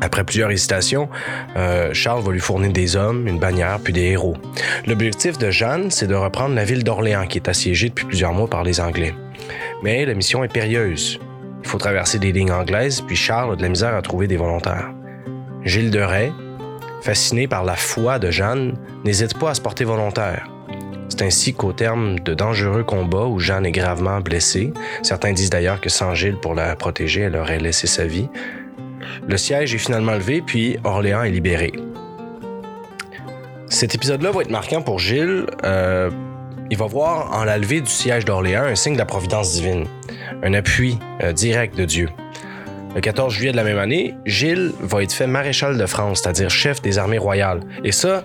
[0.00, 1.08] Après plusieurs hésitations,
[1.56, 4.34] euh, Charles va lui fournir des hommes, une bannière, puis des héros.
[4.88, 8.48] L'objectif de Jeanne, c'est de reprendre la ville d'Orléans, qui est assiégée depuis plusieurs mois
[8.48, 9.14] par les Anglais.
[9.84, 11.20] Mais la mission est périlleuse.
[11.62, 14.36] Il faut traverser des lignes anglaises, puis Charles a de la misère à trouver des
[14.36, 14.90] volontaires.
[15.64, 16.32] Gilles de Rais,
[17.02, 20.48] fasciné par la foi de Jeanne, n'hésite pas à se porter volontaire.
[21.08, 25.80] C'est ainsi qu'au terme de dangereux combats où Jeanne est gravement blessée, certains disent d'ailleurs
[25.80, 28.28] que sans Gilles pour la protéger, elle aurait laissé sa vie,
[29.26, 31.72] le siège est finalement levé, puis Orléans est libéré.
[33.66, 35.46] Cet épisode-là va être marquant pour Gilles.
[35.64, 36.10] Euh,
[36.70, 39.86] il va voir en la levée du siège d'Orléans un signe de la providence divine,
[40.42, 42.08] un appui euh, direct de Dieu.
[42.98, 46.50] Le 14 juillet de la même année, Gilles va être fait maréchal de France, c'est-à-dire
[46.50, 47.60] chef des armées royales.
[47.84, 48.24] Et ça,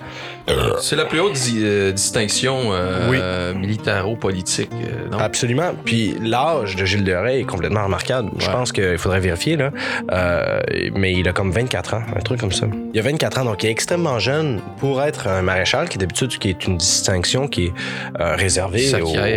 [0.81, 3.17] C'est la plus haute di- euh, distinction euh, Oui.
[3.21, 4.71] euh, militaro-politique.
[4.73, 5.15] euh?
[5.19, 5.73] Absolument.
[5.85, 8.31] Puis l'âge de Gilles de Rais est complètement remarquable.
[8.39, 9.69] Je pense qu'il faudrait vérifier, là.
[10.11, 10.59] Euh,
[10.95, 12.65] mais il a comme 24 ans, un truc comme ça.
[12.95, 16.29] Il a 24 ans, donc il est extrêmement jeune pour être un maréchal, qui d'habitude
[16.39, 17.73] qui est une distinction qui est
[18.19, 18.91] euh, réservée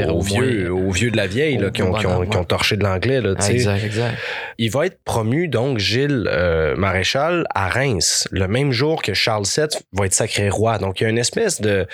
[0.09, 2.41] aux, vieux, aux vieux de la vieille, là, qui, ont, qui, ont, bonhomme, qui ont
[2.41, 2.47] ouais.
[2.47, 3.21] torché de l'anglais.
[3.21, 4.17] Là, Ah, exact, exact.
[4.59, 9.45] Il va être promu, donc, Gilles euh, Maréchal à Reims, le même jour que Charles
[9.45, 10.79] VII va être sacré roi.
[10.79, 11.87] Donc, il y a une espèce de...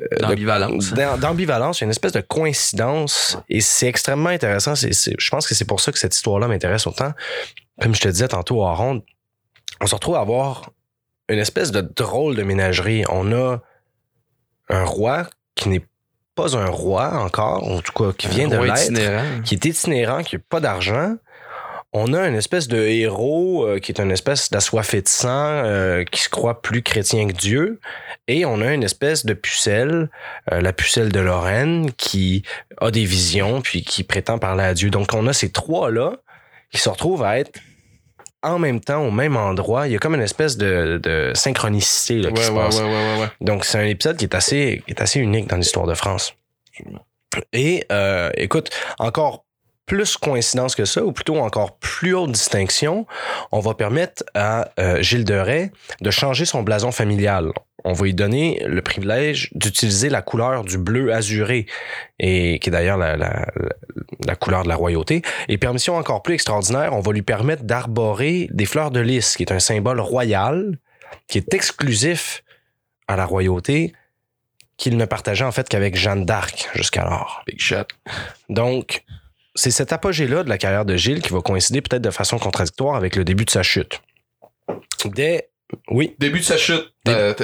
[0.00, 0.92] euh, D'ambivalence.
[0.92, 4.74] d'am- D'ambivalence, il y a une espèce de coïncidence et c'est extrêmement intéressant.
[4.74, 7.12] C'est- je pense que c'est pour ça que cette histoire-là m'intéresse autant.
[7.80, 9.02] Comme je te disais tantôt en ronde,
[9.80, 10.70] on se retrouve à avoir
[11.28, 13.04] une espèce de drôle de ménagerie.
[13.08, 13.60] On a
[14.70, 15.82] un roi qui n'est
[16.34, 18.76] pas un roi encore, en tout cas qui vient de l'être
[19.44, 21.16] qui est itinérant, qui n'a pas d'argent.
[21.94, 26.04] On a une espèce de héros euh, qui est une espèce d'assoiffé de sang, euh,
[26.04, 27.80] qui se croit plus chrétien que Dieu.
[28.26, 30.10] Et on a une espèce de pucelle,
[30.52, 32.42] euh, la pucelle de Lorraine, qui
[32.80, 34.90] a des visions, puis qui prétend parler à Dieu.
[34.90, 36.16] Donc on a ces trois-là
[36.70, 37.58] qui se retrouvent à être
[38.42, 39.88] en même temps au même endroit.
[39.88, 42.78] Il y a comme une espèce de, de synchronicité là, qui Ouais, se ouais, passe.
[42.80, 43.28] ouais, ouais, ouais, ouais.
[43.40, 46.34] Donc, c'est un épisode qui est assez, qui est assez unique dans l'histoire de France.
[47.54, 47.86] Et
[48.36, 49.46] écoute, encore
[49.88, 53.06] plus coïncidence que ça, ou plutôt encore plus haute distinction,
[53.50, 57.52] on va permettre à euh, Gilles de Rais de changer son blason familial.
[57.84, 61.66] On va lui donner le privilège d'utiliser la couleur du bleu azuré,
[62.18, 65.22] et qui est d'ailleurs la, la, couleur de la royauté.
[65.48, 69.42] Et permission encore plus extraordinaire, on va lui permettre d'arborer des fleurs de lys, qui
[69.42, 70.78] est un symbole royal,
[71.28, 72.44] qui est exclusif
[73.06, 73.94] à la royauté,
[74.76, 77.42] qu'il ne partageait en fait qu'avec Jeanne d'Arc jusqu'alors.
[77.46, 77.86] Big shot.
[78.50, 79.02] Donc,
[79.58, 82.94] c'est cet apogée-là de la carrière de Gilles qui va coïncider peut-être de façon contradictoire
[82.94, 84.00] avec le début de sa chute.
[85.04, 85.48] Dès...
[85.90, 86.14] Oui.
[86.18, 86.92] Début de sa chute.
[87.08, 87.34] Euh,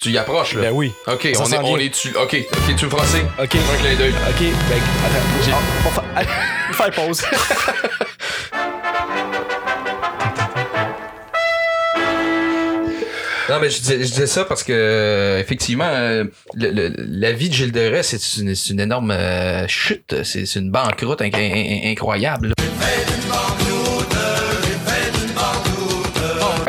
[0.00, 0.62] tu y approches, là.
[0.62, 0.92] Ben oui.
[1.08, 2.08] Ok, Ça on est, on est tu.
[2.16, 3.20] Ok, ok, tu me français.
[3.38, 3.54] OK.
[3.54, 4.12] Un clin d'œil.
[4.12, 4.40] OK.
[4.40, 5.52] Ben, attends.
[5.52, 7.22] Ah, on va faire- faire pause.
[13.48, 17.30] Non, mais je disais, je disais ça parce que, euh, effectivement, euh, le- le- la
[17.32, 20.16] vie de Gilles de Rais, c'est une, une énorme euh, chute.
[20.24, 22.52] C'est une banqueroute inc- in- in- incroyable.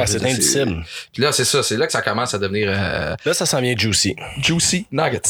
[0.08, 0.84] C'est indicible.
[1.14, 3.62] Puis là, c'est ça, c'est là que ça commence à devenir euh, Là, ça s'en
[3.62, 4.16] vient juicy.
[4.42, 5.22] juicy nuggets.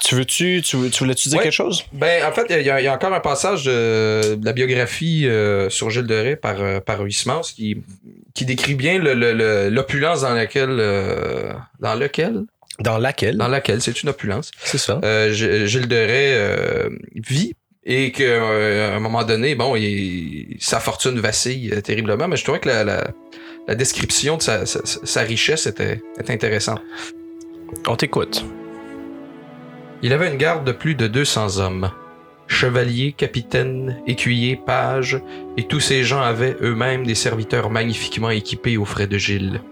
[0.00, 1.44] Tu veux-tu, tu, veux- tu voulais-tu dire Ouais.
[1.44, 1.84] quelque chose?
[1.92, 4.52] Ben, en fait, il y, a- il y a encore un passage de, de la
[4.52, 7.82] biographie euh, sur Gilles de Rais par, euh, par Huysmans qui,
[8.34, 10.76] qui décrit bien le- le- le- l'opulence dans laquelle,
[11.80, 12.42] dans lequel,
[12.80, 13.36] Dans laquelle?
[13.36, 14.50] dans laquelle, c'est une opulence.
[14.64, 15.00] C'est ça.
[15.32, 17.54] Gilles de Rais euh, vit
[17.86, 18.42] et qu'à
[18.96, 22.82] un moment donné, bon, il- sa fortune vacille euh, terriblement, mais je trouvais que la,
[22.82, 23.08] la,
[23.66, 26.82] la description de sa, sa, sa richesse était, était intéressante.
[27.86, 28.44] On t'écoute.
[30.02, 31.90] Il avait une garde de plus de 200 hommes.
[32.46, 35.18] Chevaliers, capitaines, écuyers, pages,
[35.56, 39.62] et tous ces gens avaient eux-mêmes des serviteurs magnifiquement équipés aux frais de Gilles.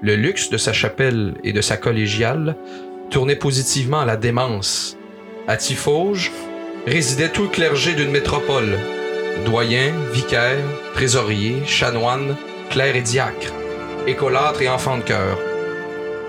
[0.00, 2.56] Le luxe de sa chapelle et de sa collégiale
[3.10, 4.96] tournait positivement à la démence.
[5.46, 6.32] À Tifauge
[6.86, 8.78] résidait tout le clergé d'une métropole.
[9.44, 10.58] Doyens, vicaires,
[10.94, 12.36] trésoriers, chanoines,
[12.72, 13.52] clercs et diacres,
[14.06, 15.38] écolâtres et enfants de cœur.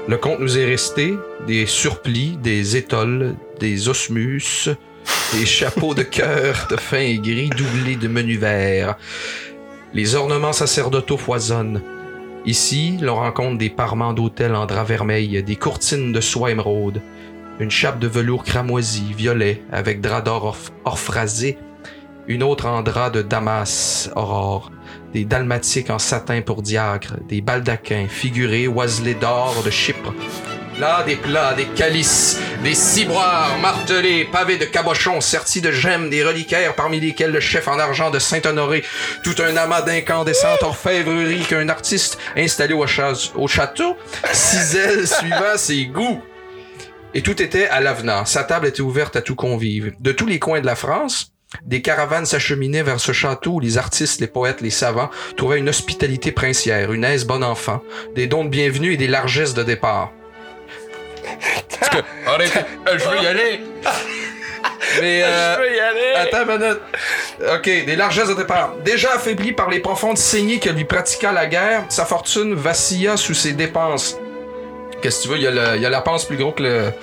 [0.09, 4.67] Le comte nous est resté des surplis, des étoles, des osmus,
[5.31, 8.97] des chapeaux de cœur de fin et gris doublés de menu vert.
[9.93, 11.81] Les ornements sacerdotaux foisonnent.
[12.45, 17.01] Ici, l'on rencontre des parements d'autel en drap vermeil, des courtines de soie émeraude,
[17.61, 21.57] une chape de velours cramoisi, violet, avec drap d'or orphrasé,
[22.27, 24.71] une autre en drap de damas aurore,
[25.13, 30.13] des dalmatiques en satin pour diacre, des baldaquins figurés oiselés d'or de Chypre.
[30.79, 36.23] Là, des plats, des calices, des ciboires martelés, pavés de cabochons sertis de gemmes, des
[36.23, 38.83] reliquaires parmi lesquels le chef en argent de Saint-Honoré,
[39.23, 43.95] tout un amas d'incandescentes orfèvreries qu'un artiste installé au, cha- au château
[44.31, 46.21] cisèle suivant ses goûts.
[47.13, 48.25] Et tout était à l'avenant.
[48.25, 49.93] Sa table était ouverte à tout convive.
[49.99, 51.32] De tous les coins de la France,
[51.63, 55.69] des caravanes s'acheminaient vers ce château où les artistes, les poètes, les savants trouvaient une
[55.69, 57.81] hospitalité princière, une aise bon enfant,
[58.15, 60.11] des dons de bienvenue et des largesses de départ.
[62.25, 63.59] Arrête, euh, je veux y aller.
[65.01, 66.13] Mais euh, y aller!
[66.15, 66.79] Attends une minute.
[67.53, 68.75] OK, des largesses de départ.
[68.83, 73.33] Déjà affaibli par les profondes saignées que lui pratiqua la guerre, sa fortune vacilla sous
[73.33, 74.17] ses dépenses.
[75.01, 75.37] Qu'est-ce que tu veux?
[75.37, 76.93] Il y, a le- il y a la panse plus gros que le,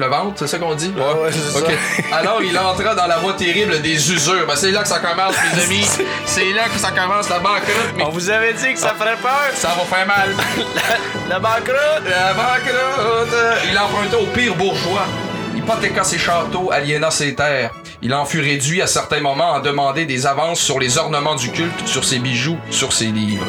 [0.00, 0.92] le ventre, c'est ça qu'on dit?
[0.96, 1.72] Ouais, ouais, c'est OK.
[2.12, 4.46] Alors, il entra dans la voie terrible des usures.
[4.46, 5.86] Ben, c'est là que ça commence, mes amis.
[6.26, 7.94] C'est là que ça commence, la banqueroute.
[7.96, 9.50] Mais On vous avait dit que ça ferait peur!
[9.54, 10.34] ça va faire mal.
[11.28, 12.04] La banqueroute!
[12.08, 13.36] La banqueroute!
[13.70, 15.04] Il emprunta au pire bourgeois.
[15.56, 17.70] Hypothéqua ses châteaux, aliéna ses terres.
[18.02, 21.50] Il en fut réduit à certains moments à demander des avances sur les ornements du
[21.52, 23.46] culte, sur ses bijoux, sur ses livres.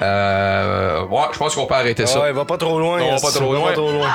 [0.00, 1.02] Euh.
[1.06, 2.20] Ouais, je pense qu'on peut arrêter ça.
[2.20, 2.98] Ouais, va pas trop loin.
[2.98, 3.22] Non, pas va.
[3.22, 4.08] Pas trop loin.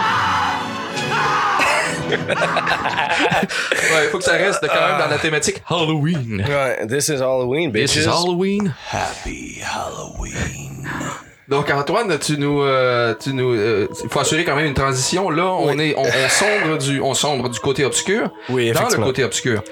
[2.10, 6.44] Ouais, il faut que ça reste quand même dans la thématique Halloween.
[6.48, 7.94] Ouais, this is Halloween, bitches.
[7.94, 8.74] This is Halloween.
[8.92, 10.88] Happy Halloween.
[11.48, 15.30] Donc Antoine, tu nous, euh, tu nous, euh, il faut assurer quand même une transition.
[15.30, 18.30] Là, on est, on, on sombre du, on sombre du côté obscur.
[18.50, 19.64] Oui, Dans le côté obscur.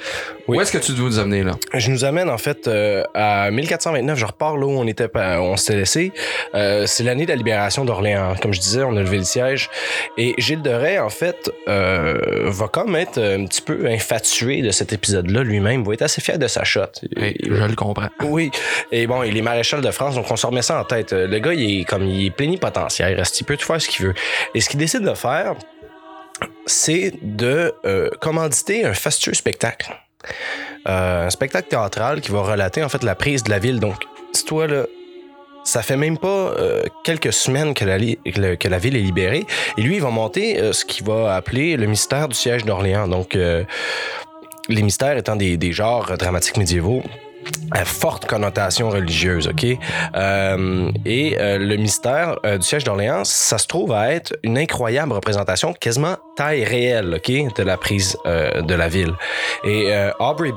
[0.47, 0.57] Oui.
[0.57, 1.53] Où est-ce que tu veux nous amener là?
[1.73, 4.17] Je nous amène en fait euh, à 1429.
[4.19, 6.11] Je repars là où on était, pas- on s'était laissé.
[6.53, 8.35] Euh, c'est l'année de la libération d'Orléans.
[8.41, 9.69] Comme je disais, on a levé le siège.
[10.17, 14.69] Et Gilles de Rais, en fait, euh, va comme être un petit peu infatué de
[14.69, 15.81] cet épisode-là lui-même.
[15.81, 16.81] Il va être assez fier de sa shot.
[17.15, 18.09] Je le comprends.
[18.23, 18.51] Oui.
[18.91, 21.11] Et bon, il est maréchal de France, donc on se remet ça en tête.
[21.13, 23.81] Euh, Le gars, il est comme il est plénipotentiaire, il reste, il peut tout faire
[23.81, 24.13] ce qu'il veut?
[24.53, 25.55] Et ce qu'il décide de faire,
[26.65, 29.91] c'est de euh, commanditer un fastueux spectacle.
[30.87, 33.79] Euh, un spectacle théâtral qui va relater en fait la prise de la ville.
[33.79, 34.83] Donc, dis-toi là,
[35.63, 39.45] ça fait même pas euh, quelques semaines que la, ville est libérée.
[39.77, 43.07] Et lui, il va monter euh, ce qu'il va appeler le mystère du siège d'Orléans.
[43.07, 43.35] Donc,
[44.67, 47.03] les mystères étant des genres dramatiques médiévaux
[47.71, 49.65] à forte connotation religieuse, ok?
[50.15, 54.57] Euh, et euh, le mystère euh, du siège d'Orléans, ça se trouve à être une
[54.57, 59.13] incroyable représentation, quasiment taille réelle, ok, de la prise euh, de la ville.
[59.63, 60.51] Et euh, Aubrey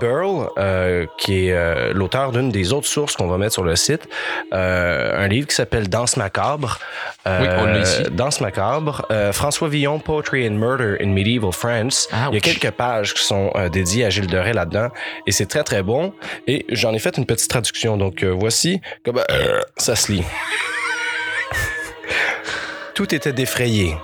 [0.59, 4.09] euh, qui est euh, l'auteur d'une des autres sources qu'on va mettre sur le site,
[4.53, 6.79] euh, un livre qui s'appelle Danse macabre.
[7.27, 8.03] euh, Oui, on l'a ici.
[8.11, 9.07] Danse macabre.
[9.11, 12.09] Euh, François Villon, Poetry and Murder in Medieval France.
[12.12, 14.88] Ah, Il y a quelques pages qui sont euh, dédiées à Gilles de Rais là-dedans,
[15.27, 16.12] et c'est très très bon.
[16.46, 20.25] Et j'en ai fait une petite traduction, donc euh, voici comment euh, ça se lit.
[22.95, 23.95] Tout était défrayé.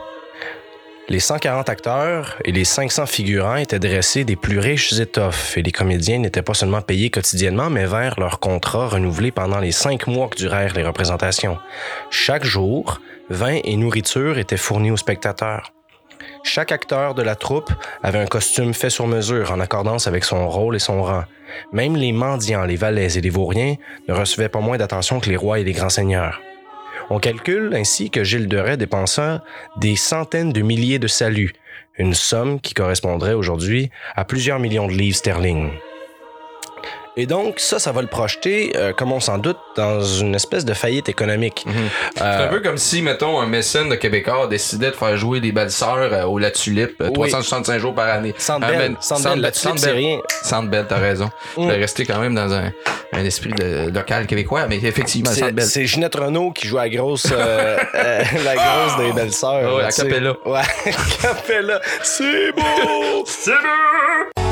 [1.08, 5.70] Les 140 acteurs et les 500 figurants étaient dressés des plus riches étoffes et les
[5.70, 10.28] comédiens n'étaient pas seulement payés quotidiennement, mais vers leur contrat renouvelé pendant les cinq mois
[10.28, 11.58] que durèrent les représentations.
[12.10, 15.74] Chaque jour, vin et nourriture étaient fournis aux spectateurs.
[16.46, 20.46] Chaque acteur de la troupe avait un costume fait sur mesure en accordance avec son
[20.46, 21.24] rôle et son rang.
[21.72, 23.76] Même les mendiants, les valets et les vauriens
[24.08, 26.42] ne recevaient pas moins d'attention que les rois et les grands seigneurs.
[27.08, 29.42] On calcule ainsi que Gilles de Rais dépensa
[29.78, 31.54] des centaines de milliers de saluts,
[31.96, 35.70] une somme qui correspondrait aujourd'hui à plusieurs millions de livres sterling.
[37.16, 40.64] Et donc, ça, ça va le projeter, euh, comme on s'en doute, dans une espèce
[40.64, 41.64] de faillite économique.
[42.16, 45.38] C'est Euh, un peu comme si, mettons, un mécène de Québécois décidait de faire jouer
[45.40, 47.30] des belles sœurs euh, au La Tulipe euh, Oui.
[47.30, 48.34] 365 jours par année.
[48.36, 50.18] Centre Ah, Bell, ben, Centre Bell, la Tulipe, c'est rien.
[50.42, 51.30] Centre Bell, t'as raison.
[51.56, 51.68] Mm.
[51.68, 52.72] De rester quand même dans un,
[53.12, 57.30] un esprit de, local québécois, mais effectivement, C'est c'est Ginette Renault qui joue à grosse,
[57.30, 59.62] la grosse des belles sœurs.
[59.70, 60.08] Ah ouais, là, a tu sais.
[60.08, 60.34] cappella.
[60.44, 61.80] Ouais, a cappella.
[62.02, 63.24] C'est beau!
[63.26, 64.43] C'est beau!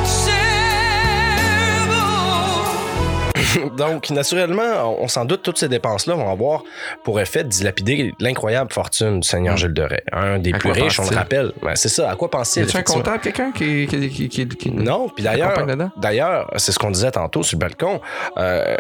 [3.77, 6.63] Donc, naturellement, on, s'en doute, toutes ces dépenses-là vont avoir
[7.05, 9.59] pour effet de dilapider l'incroyable fortune du Seigneur Mm.
[9.59, 10.05] Gilles de Rais.
[10.13, 11.53] Un des À plus riches, on le rappelle.
[11.63, 12.67] Ben, c'est ça, à quoi pense-t-il?
[12.67, 15.55] Y a-tu un comptable, quelqu'un qui, qui, qui, qui, qui- Non, puis d'ailleurs,
[15.97, 18.01] d'ailleurs, c'est ce qu'on disait tantôt sur le balcon.
[18.39, 18.77] Euh,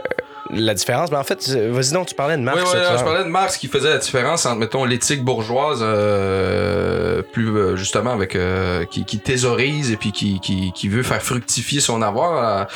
[0.50, 2.60] la différence, mais en fait, vas-y donc, tu parlais de Marx.
[2.62, 7.22] Oui, oui, je parlais de Marx qui faisait la différence entre, mettons, l'éthique bourgeoise, euh,
[7.22, 11.22] plus euh, justement avec euh, qui, qui thésaurise et puis qui, qui, qui veut faire
[11.22, 12.66] fructifier son avoir.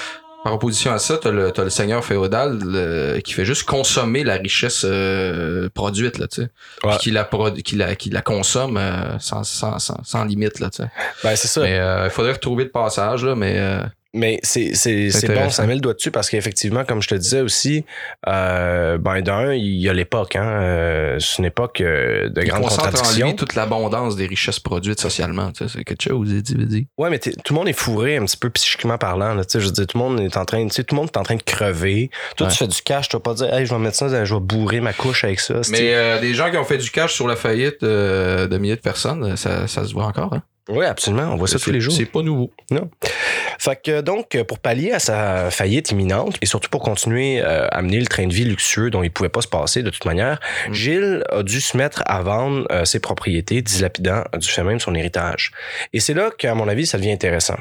[0.46, 3.64] Euh, par opposition à ça, t'as le, t'as le seigneur féodal le- qui fait juste
[3.64, 6.48] consommer la richesse euh, produite, là, tu sais.
[6.84, 6.90] Ouais.
[6.90, 7.28] Puis qui la,
[7.64, 10.88] qui la, qui la consomme euh, sans, sans, sans, sans limite, là, tu sais.
[11.24, 11.62] Ben, c'est ça.
[11.62, 13.58] Mais euh, il faudrait retrouver le passage, là, mais...
[14.16, 17.08] Mais c'est, c'est, C'est c'est bon, ça met le doigt dessus parce qu'effectivement, comme je
[17.08, 17.84] te disais aussi,
[18.26, 20.36] euh, ben d'un, il y a l'époque.
[20.36, 23.26] Hein, euh, c'est une époque euh, de il grande en contradiction.
[23.28, 25.74] lui toute l'abondance des richesses produites socialement, tu sais.
[25.78, 26.88] C'est quelque chose, dit.
[26.96, 29.34] Ouais, mais tout le monde est fourré un petit peu psychiquement parlant.
[29.34, 30.94] Là, tu sais, je veux dire, tout le monde est en train, tu sais, tout
[30.94, 32.10] le monde est en train de crever.
[32.36, 32.52] Toi, Ouais.
[32.52, 34.40] tu fais du cash, tu vas pas dire, hey, je vais mettre ça, je vais
[34.40, 35.60] bourrer ma couche avec ça.
[35.70, 38.76] Mais euh, des gens qui ont fait du cash sur la faillite euh, de milliers
[38.76, 40.32] de personnes, ça, ça se voit encore.
[40.32, 40.42] Hein?
[40.68, 41.30] Oui, absolument.
[41.32, 41.94] On voit ça tous les jours.
[41.94, 42.50] C'est pas nouveau.
[43.58, 47.82] Fait que donc, pour pallier à sa faillite imminente et surtout pour continuer euh, à
[47.82, 50.40] mener le train de vie luxueux dont il pouvait pas se passer de toute manière,
[50.68, 50.74] Mm.
[50.74, 54.94] Gilles a dû se mettre à vendre euh, ses propriétés, dilapidant du fait même son
[54.94, 55.52] héritage.
[55.92, 57.56] Et c'est là qu'à mon avis, ça devient intéressant.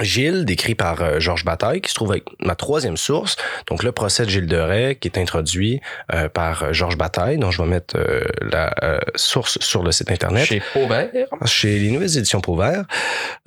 [0.00, 3.36] Gilles, décrit par euh, Georges Bataille, qui se trouve avec ma troisième source,
[3.68, 5.80] donc le procès de Gilles de Rais, qui est introduit
[6.12, 9.92] euh, par euh, Georges Bataille, dont je vais mettre euh, la euh, source sur le
[9.92, 11.10] site Internet Chez Pauvert.
[11.46, 12.84] chez les nouvelles éditions Pauvert.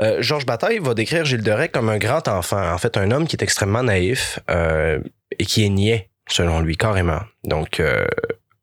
[0.02, 3.12] Euh, Georges Bataille va décrire Gilles de Rais comme un grand enfant, en fait un
[3.12, 5.00] homme qui est extrêmement naïf euh,
[5.40, 7.22] et qui est niais, selon lui, carrément.
[7.44, 8.06] Donc, euh,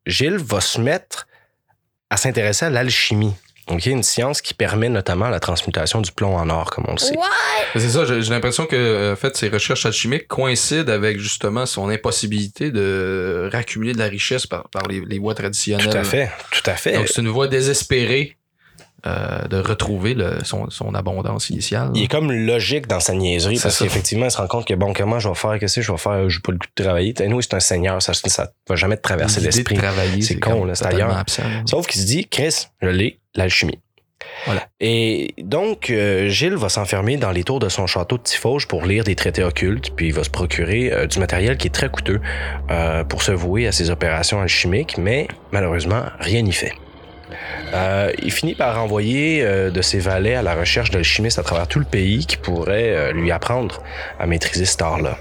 [0.06, 1.26] Gilles va se mettre
[2.10, 3.34] à s'intéresser à l'alchimie.
[3.70, 6.98] Donc, une science qui permet notamment la transmutation du plomb en or, comme on le
[6.98, 7.14] sait.
[7.74, 11.66] C'est ça, j'ai j'ai l'impression que euh, en fait, ses recherches alchimiques coïncident avec justement
[11.66, 15.88] son impossibilité de raccumuler de la richesse par, par les, les voies traditionnelles.
[15.88, 16.94] Tout à fait, tout à fait.
[16.94, 18.36] Donc c'est une voie désespérée
[19.06, 21.90] euh, de retrouver le- son, son abondance initiale.
[21.94, 24.92] il est comme logique dans sa niaiserie parce qu'effectivement, il se rend compte que bon,
[24.92, 27.14] comment je vais faire, qu'est-ce que je vais faire, j'ai pas le goût de travailler.
[27.28, 29.76] Nous, c'est un seigneur, ça, ça va jamais te traverser l'esprit.
[30.22, 31.16] C'est con, là, c'est ailleurs.
[31.16, 31.42] absent.
[31.66, 33.78] Sauf qu'il se dit, Chris, je l'ai, l'alchimie.
[34.44, 34.66] Voilà.
[34.80, 38.84] Et donc, euh, Gilles va s'enfermer dans les tours de son château de Tifauge pour
[38.84, 41.88] lire des traités occultes, puis il va se procurer euh, du matériel qui est très
[41.88, 42.20] coûteux
[42.70, 46.72] euh, pour se vouer à ses opérations alchimiques, mais malheureusement, rien n'y fait.
[47.72, 51.66] Euh, il finit par envoyer euh, de ses valets à la recherche d'alchimistes à travers
[51.66, 53.82] tout le pays qui pourraient euh, lui apprendre
[54.18, 55.18] à maîtriser cet art-là.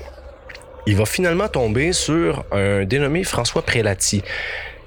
[0.88, 4.24] Il va finalement tomber sur un dénommé François Prélati,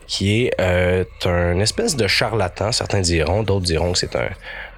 [0.07, 4.29] qui est un espèce de charlatan, certains diront, d'autres diront que c'est un,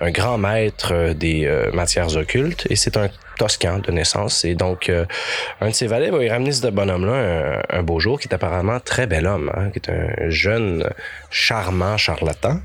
[0.00, 4.44] un grand maître des matières occultes, et c'est un Toscan de naissance.
[4.44, 5.04] Et donc, euh,
[5.60, 8.34] un de ses valets va y ramener ce bonhomme-là un, un beau jour, qui est
[8.34, 10.88] apparemment très bel homme, hein, qui est un jeune,
[11.30, 12.60] charmant charlatan.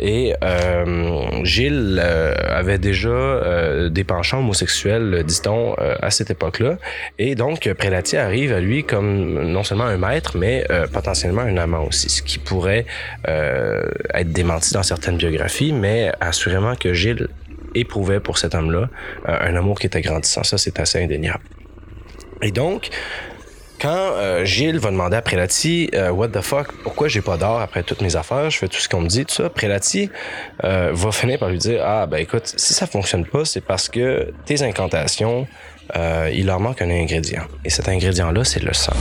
[0.00, 6.76] Et euh, Gilles euh, avait déjà euh, des penchants homosexuels, dit-on, euh, à cette époque-là.
[7.18, 11.56] Et donc, Prélati arrive à lui comme non seulement un maître, mais euh, potentiellement un
[11.56, 12.86] amant aussi, ce qui pourrait
[13.28, 13.82] euh,
[14.14, 17.28] être démenti dans certaines biographies, mais assurément que Gilles
[17.80, 18.88] éprouvait pour cet homme-là
[19.28, 20.42] euh, un amour qui était grandissant.
[20.44, 21.44] Ça, c'est assez indéniable.
[22.42, 22.90] Et donc,
[23.80, 27.60] quand euh, Gilles va demander à Prélati, euh, What the fuck, pourquoi j'ai pas d'or
[27.60, 30.10] après toutes mes affaires, je fais tout ce qu'on me dit, tout ça, Prélati
[30.64, 33.88] euh, va finir par lui dire, Ah, ben écoute, si ça fonctionne pas, c'est parce
[33.88, 35.46] que tes incantations,
[35.94, 37.42] il leur manque un ingrédient.
[37.64, 38.92] Et cet ingrédient-là, c'est le sang.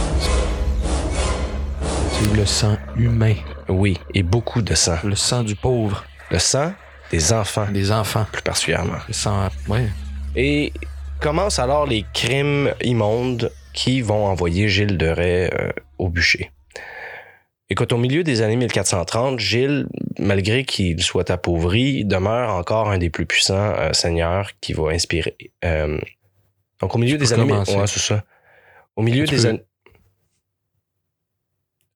[2.12, 3.36] C'est le sang humain,
[3.70, 4.98] Oui, et beaucoup de sang.
[5.04, 6.74] le sang du pauvre, Le sang
[7.12, 8.26] des enfants, des enfants.
[8.32, 8.98] plus particulièrement.
[9.08, 9.88] Le sang, ouais.
[10.36, 10.74] Et
[11.22, 16.52] commencent alors les crimes immondes qui vont envoyer Gilles de Rais euh, au bûcher.
[17.70, 19.88] Écoute, au milieu des années 1430, Gilles,
[20.20, 25.36] malgré qu'il soit appauvri, demeure encore un des plus puissants euh, seigneurs qui va inspirer.
[25.64, 26.00] euh,
[26.82, 27.48] donc au milieu Tu des années...
[27.48, 27.76] commencer.
[27.76, 28.24] Ouais, c'est ça.
[28.96, 29.64] Au milieu Tu des peux- années...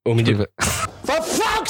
[0.05, 0.47] Au milieu...
[1.05, 1.67] Fuck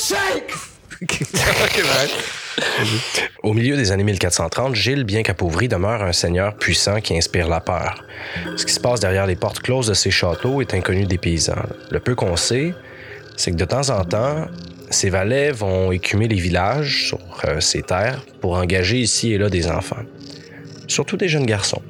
[3.44, 7.60] Au milieu des années 1430, Gilles, bien qu'appauvri, demeure un seigneur puissant qui inspire la
[7.60, 8.04] peur.
[8.58, 11.56] Ce qui se passe derrière les portes closes de ses châteaux est inconnu des paysans.
[11.90, 12.74] Le peu qu'on sait,
[13.38, 14.48] c'est que de temps en temps,
[14.90, 19.50] ses valets vont écumer les villages sur euh, ses terres pour engager ici et là
[19.50, 20.04] des enfants.
[20.88, 21.82] Surtout des jeunes garçons.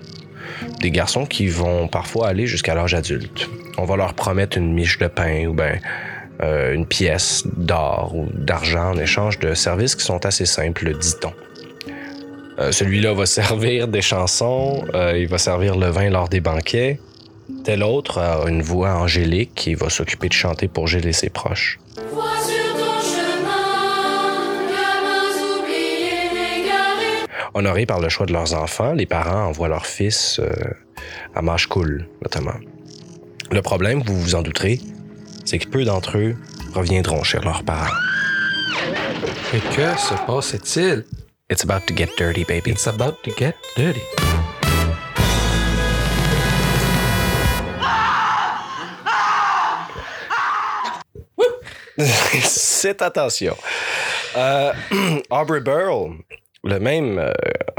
[0.81, 3.49] Des garçons qui vont parfois aller jusqu'à l'âge adulte.
[3.77, 5.79] On va leur promettre une miche de pain ou ben
[6.41, 11.33] euh, une pièce d'or ou d'argent en échange de services qui sont assez simples, dit-on.
[12.59, 16.99] Euh, Celui-là va servir des chansons, euh, il va servir le vin lors des banquets.
[17.65, 21.77] Tel autre a une voix angélique qui va s'occuper de chanter pour et ses proches.
[27.53, 30.39] Honorés par le choix de leurs enfants, les parents envoient leurs fils
[31.35, 32.53] à Mashkoul, notamment.
[33.51, 34.79] Le problème, vous vous en douterez,
[35.49, 36.35] c'est que peu d'entre eux
[36.75, 37.87] reviendront chez leurs parents.
[39.51, 41.05] Et que se passe-t-il?
[41.49, 42.69] It's about to get dirty, baby.
[42.69, 43.99] It's about to get dirty.
[52.43, 53.57] C'est attention.
[54.37, 54.71] Euh,
[55.31, 56.23] Aubrey Burrell,
[56.63, 57.31] le même euh,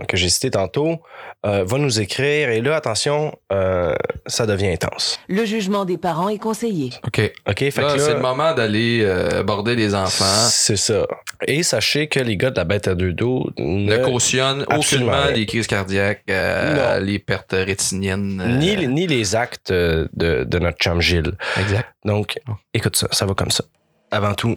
[0.08, 1.00] que j'ai cité tantôt,
[1.44, 2.48] euh, va nous écrire.
[2.50, 3.94] Et là, attention, euh,
[4.26, 5.20] ça devient intense.
[5.28, 6.90] Le jugement des parents est conseillé.
[7.06, 7.20] OK.
[7.48, 7.58] OK?
[7.58, 10.24] Fait que Là, c'est le moment d'aller euh, aborder les enfants.
[10.50, 11.06] C'est ça.
[11.46, 15.10] Et sachez que les gars de la bête à deux dos ne, Ne cautionne absolument
[15.12, 15.32] aucunement rien.
[15.32, 18.42] les crises cardiaques, euh, les pertes rétiniennes.
[18.44, 21.32] euh, ni, ni les actes de, de notre chum Gilles.
[21.58, 21.86] Exact.
[22.04, 22.38] Donc,
[22.74, 23.64] écoute ça, ça va comme ça.
[24.10, 24.56] Avant tout,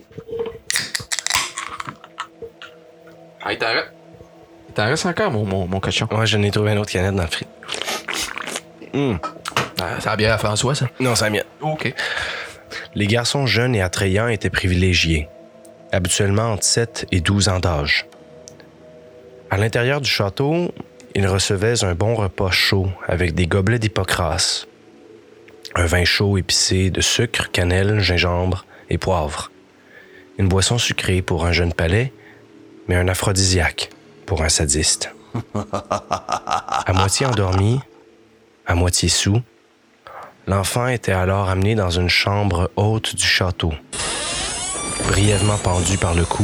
[4.74, 5.04] t'en reste.
[5.04, 6.08] Il t'en reste encore, mon, mon, mon cochon?
[6.12, 7.52] moi, je n'ai trouvé un autre canette dans le frigo.
[8.94, 9.20] Hum.
[9.82, 10.88] Ah, c'est la bière à François, ça?
[11.00, 11.44] Non, c'est la mienne.
[11.62, 11.94] OK.
[12.96, 15.28] Les garçons jeunes et attrayants étaient privilégiés,
[15.92, 18.06] habituellement entre 7 et 12 ans d'âge.
[19.50, 20.74] À l'intérieur du château,
[21.16, 24.66] ils recevaient un bon repas chaud avec des gobelets d'hypocras,
[25.76, 29.52] un vin chaud épicé de sucre, cannelle, gingembre et poivre,
[30.38, 32.12] une boisson sucrée pour un jeune palais,
[32.88, 33.90] mais un aphrodisiaque
[34.26, 35.14] pour un sadiste.
[35.66, 37.80] À moitié endormi,
[38.66, 39.42] à moitié sous,
[40.46, 43.72] L'enfant était alors amené dans une chambre haute du château,
[45.08, 46.44] brièvement pendu par le cou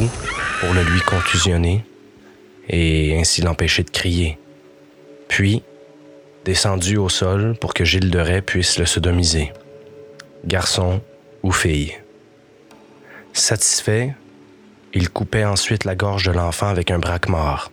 [0.61, 1.83] pour le lui contusionner
[2.69, 4.39] et ainsi l'empêcher de crier.
[5.27, 5.63] Puis,
[6.45, 9.51] descendu au sol pour que Gilles de Rais puisse le sodomiser,
[10.45, 11.01] garçon
[11.43, 11.97] ou fille.
[13.33, 14.15] Satisfait,
[14.93, 17.71] il coupait ensuite la gorge de l'enfant avec un braque-mort,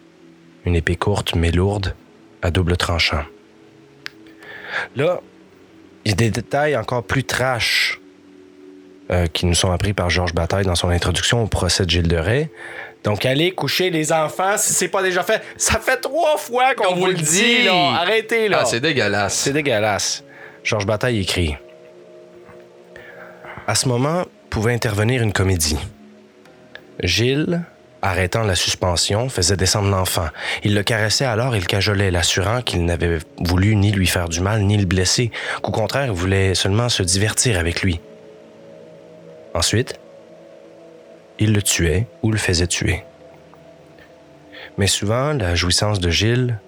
[0.65, 1.95] une épée courte mais lourde,
[2.43, 3.25] à double tranchant.
[4.95, 5.21] Là,
[6.05, 8.01] il y a des détails encore plus trash
[9.11, 12.09] euh, qui nous sont appris par Georges Bataille dans son introduction au procès de Gilles
[12.09, 12.51] de Rais.
[13.05, 15.41] Donc, allez coucher les enfants si c'est pas déjà fait.
[15.57, 18.01] Ça fait trois fois qu'on vous le dit, là.
[18.01, 18.61] Arrêtez, là.
[18.63, 19.35] Ah, c'est dégueulasse.
[19.35, 20.25] C'est dégueulasse.
[20.65, 21.57] Georges Bataille écrit
[23.69, 25.79] À ce moment, pouvait intervenir une comédie.
[27.03, 27.63] Gilles,
[28.03, 30.29] arrêtant la suspension, faisait descendre l'enfant.
[30.65, 34.41] Il le caressait alors et le cajolait, l'assurant qu'il n'avait voulu ni lui faire du
[34.41, 35.31] mal, ni le blesser,
[35.63, 38.01] qu'au contraire, il voulait seulement se divertir avec lui.
[39.55, 39.99] Ensuite,
[41.39, 43.05] il le tuait ou le faisait tuer.
[44.79, 46.59] Mais souvent, la jouissance de Gilles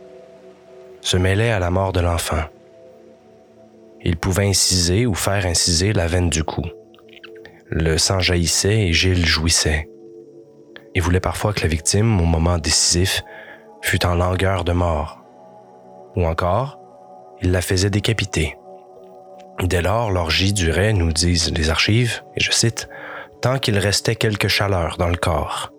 [1.00, 2.42] se mêlait à la mort de l'enfant.
[4.02, 6.64] Il pouvait inciser ou faire inciser la veine du cou.
[7.70, 9.88] Le sang jaillissait et Gilles jouissait.
[10.94, 13.22] Il voulait parfois que la victime, au moment décisif,
[13.82, 15.20] fût en langueur de mort.
[16.16, 16.78] Ou encore,
[17.40, 18.56] il la faisait décapiter.
[19.62, 22.88] Dès lors, l'orgie durait, nous disent les archives, et je cite,
[23.40, 25.72] tant qu'il restait quelque chaleur dans le corps.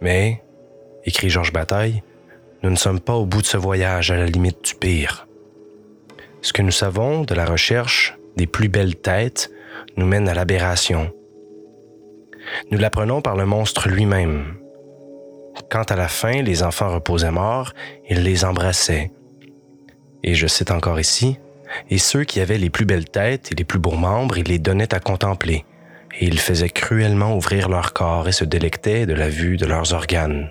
[0.00, 0.42] Mais,
[1.04, 2.02] écrit Georges Bataille,
[2.62, 5.26] nous ne sommes pas au bout de ce voyage à la limite du pire.
[6.40, 9.50] Ce que nous savons de la recherche des plus belles têtes
[9.96, 11.12] nous mène à l'aberration.
[12.70, 14.56] Nous l'apprenons par le monstre lui-même.
[15.70, 17.72] Quand à la fin les enfants reposaient morts,
[18.08, 19.10] il les embrassait.
[20.22, 21.38] Et je cite encore ici,
[21.90, 24.58] et ceux qui avaient les plus belles têtes et les plus beaux membres, il les
[24.58, 25.64] donnait à contempler,
[26.18, 29.92] et ils faisaient cruellement ouvrir leur corps et se délectaient de la vue de leurs
[29.92, 30.50] organes.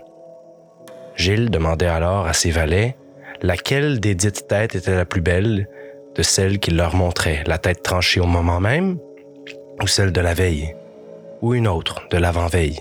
[1.16, 2.96] Gilles demandait alors à ses valets
[3.42, 5.68] laquelle des dites têtes était la plus belle
[6.16, 8.98] de celle qu'il leur montrait, la tête tranchée au moment même,
[9.82, 10.76] ou celle de la veille,
[11.44, 12.80] ou une autre de l'avant-veille.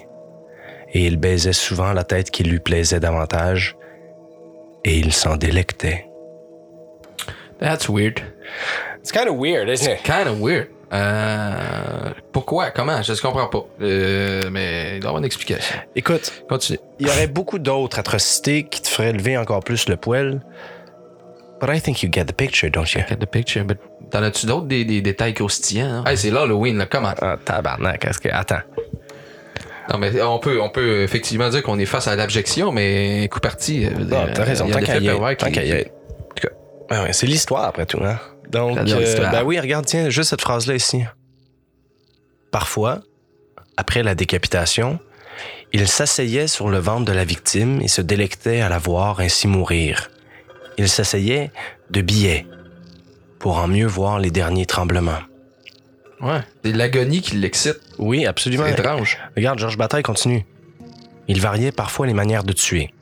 [0.92, 3.76] Et il baisait souvent la tête qui lui plaisait davantage,
[4.84, 6.06] et il s'en délectait.
[7.58, 8.20] That's weird.
[9.00, 10.02] It's kind of weird, isn't it?
[10.04, 10.68] Kind of weird.
[10.92, 12.70] Euh, pourquoi?
[12.70, 13.02] Comment?
[13.02, 13.64] Je ne comprends pas.
[13.80, 15.76] Euh, mais il doit y avoir une explication.
[15.96, 16.78] Écoute, Continue.
[17.00, 20.40] il y aurait beaucoup d'autres atrocités qui te feraient lever encore plus le poil.
[21.60, 23.00] But I think you get the picture, don't you?
[23.08, 23.64] Get the picture.
[23.64, 23.78] But
[24.12, 25.86] t'en as-tu d'autres des, des détails croustillants?
[25.86, 26.04] hein?
[26.06, 26.86] Hey, c'est l'Halloween, là.
[26.86, 27.14] Comment?
[27.20, 28.28] Ah, tabarnak, est-ce que...
[28.28, 28.60] Attends.
[29.90, 33.40] Non, mais on peut, on peut effectivement dire qu'on est face à l'abjection, mais coup
[33.40, 33.88] parti.
[33.90, 35.44] Non, t'as raison, il y a tant des qu'à faits y être.
[35.44, 36.48] En tout cas,
[36.90, 38.18] ouais, ouais, c'est l'histoire après tout, hein?
[38.48, 41.02] Donc, euh, ben oui, regarde, tiens, juste cette phrase-là ici.
[42.50, 43.00] Parfois,
[43.76, 45.00] après la décapitation,
[45.72, 49.48] il s'asseyait sur le ventre de la victime et se délectait à la voir ainsi
[49.48, 50.10] mourir.
[50.78, 51.50] Il s'asseyait
[51.90, 52.46] de biais
[53.42, 55.18] pour en mieux voir les derniers tremblements.
[56.20, 56.42] Ouais.
[56.64, 57.80] C'est l'agonie qui l'excite.
[57.98, 58.64] Oui, absolument.
[58.66, 59.18] C'est étrange.
[59.36, 60.46] Regarde, Georges Bataille continue.
[61.26, 62.94] Il variait parfois les manières de tuer.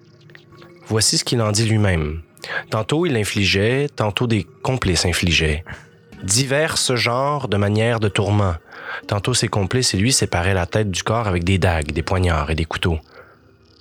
[0.86, 2.22] Voici ce qu'il en dit lui-même.
[2.70, 5.62] Tantôt il infligeait, tantôt des complices infligeaient.
[6.22, 8.55] Divers genres de manières de tourment.
[9.09, 12.51] Tantôt ses complices et lui séparaient la tête du corps avec des dagues, des poignards
[12.51, 12.99] et des couteaux.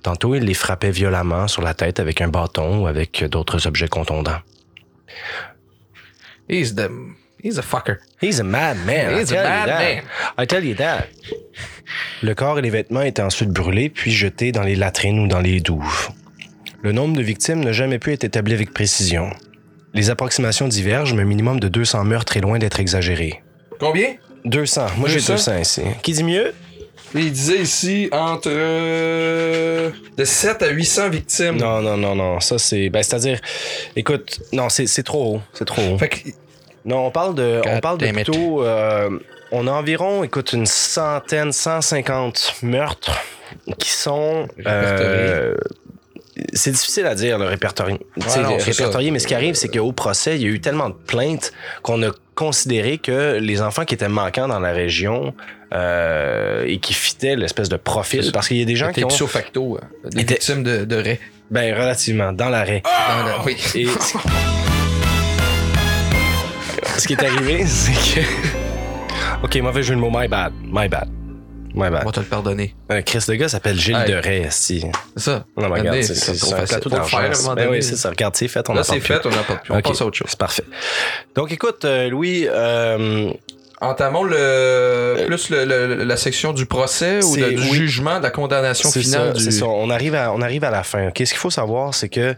[0.02, 3.88] Tantôt il les frappait violemment sur la tête avec un bâton ou avec d'autres objets
[3.88, 4.40] contondants.
[6.50, 6.90] He's the.
[7.42, 7.98] He's a fucker.
[8.20, 9.14] He's a mad man.
[9.14, 10.02] I He's a mad man.
[10.36, 11.06] I tell you that.
[12.22, 15.40] Le corps et les vêtements étaient ensuite brûlés puis jetés dans les latrines ou dans
[15.40, 16.10] les douves.
[16.82, 19.30] Le nombre de victimes n'a jamais pu être établi avec précision.
[19.94, 23.42] Les approximations divergent, mais un minimum de 200 meurtres est loin d'être exagéré.
[23.78, 24.16] Combien?
[24.44, 24.86] 200.
[24.98, 25.32] Moi, j'ai 200?
[25.34, 25.82] 200 ici.
[26.02, 26.52] Qui dit mieux?
[27.14, 28.48] Il disait ici entre.
[28.50, 31.56] euh, de 7 à 800 victimes.
[31.56, 32.40] Non, non, non, non.
[32.40, 32.88] Ça, c'est...
[32.88, 33.40] Ben, c'est-à-dire...
[33.96, 35.40] Écoute, non, c'est c'est trop haut.
[35.54, 35.98] C'est trop haut.
[35.98, 36.18] Fait que.
[36.84, 38.62] Non, on parle de, on parle de plutôt.
[38.64, 39.10] euh,
[39.52, 43.12] on a environ, écoute, une centaine, 150 meurtres
[43.78, 44.48] qui sont.
[44.66, 45.54] euh,
[46.54, 47.98] c'est difficile à dire, le répertorié.
[48.16, 51.52] Répertorié, mais ce qui arrive, c'est qu'au procès, il y a eu tellement de plaintes
[51.82, 52.10] qu'on a
[52.44, 55.34] considéré que les enfants qui étaient manquants dans la région
[55.74, 59.08] euh, et qui fitaient l'espèce de profil, parce qu'il y a des gens qui ont.
[59.08, 59.76] ipso facto.
[59.76, 61.20] euh, Des victimes de, de raie.
[61.50, 62.82] Ben, relativement, dans l'arrêt.
[62.82, 63.56] Dans le- oui.
[63.74, 63.86] Et
[66.98, 68.26] ce qui est arrivé, c'est que.
[69.42, 70.52] Ok, mauvais jeu de mots, my bad.
[70.64, 71.08] My bad.
[71.74, 72.04] My On bad.
[72.04, 72.74] va te le pardonner.
[72.88, 74.10] Un Chris de gars s'appelle Gilles Hey.
[74.10, 74.84] de Ray, si.
[75.16, 75.44] C'est ça.
[75.56, 77.54] Non, mais regarde, c'est un plateau d'argent.
[77.54, 78.10] Ben oui, c'est ça.
[78.10, 79.72] Regarde, c'est fait, on Là, en c'est fait, on n'en parle plus.
[79.72, 80.28] On Ok, passe à autre chose.
[80.30, 80.64] C'est parfait.
[81.34, 83.32] Donc, écoute, euh, Louis, euh,
[83.82, 87.72] Entamons le, plus le- le- la section du procès ou de- du oui.
[87.78, 89.50] jugement, de la condamnation c'est finale ça, du.
[89.52, 89.64] ça.
[89.66, 91.08] On arrive à, on arrive à la fin.
[91.08, 91.14] ok?
[91.16, 92.34] Ce qu'il faut savoir, c'est que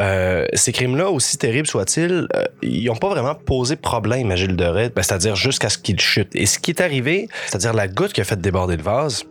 [0.00, 4.56] euh, ces crimes-là, aussi terribles soient-ils, euh, ils n'ont pas vraiment posé problème à Gilles
[4.56, 6.30] de ben, c'est-à-dire jusqu'à ce qu'il chute.
[6.34, 9.24] Et ce qui est arrivé, c'est-à-dire la goutte qui a fait déborder le vase,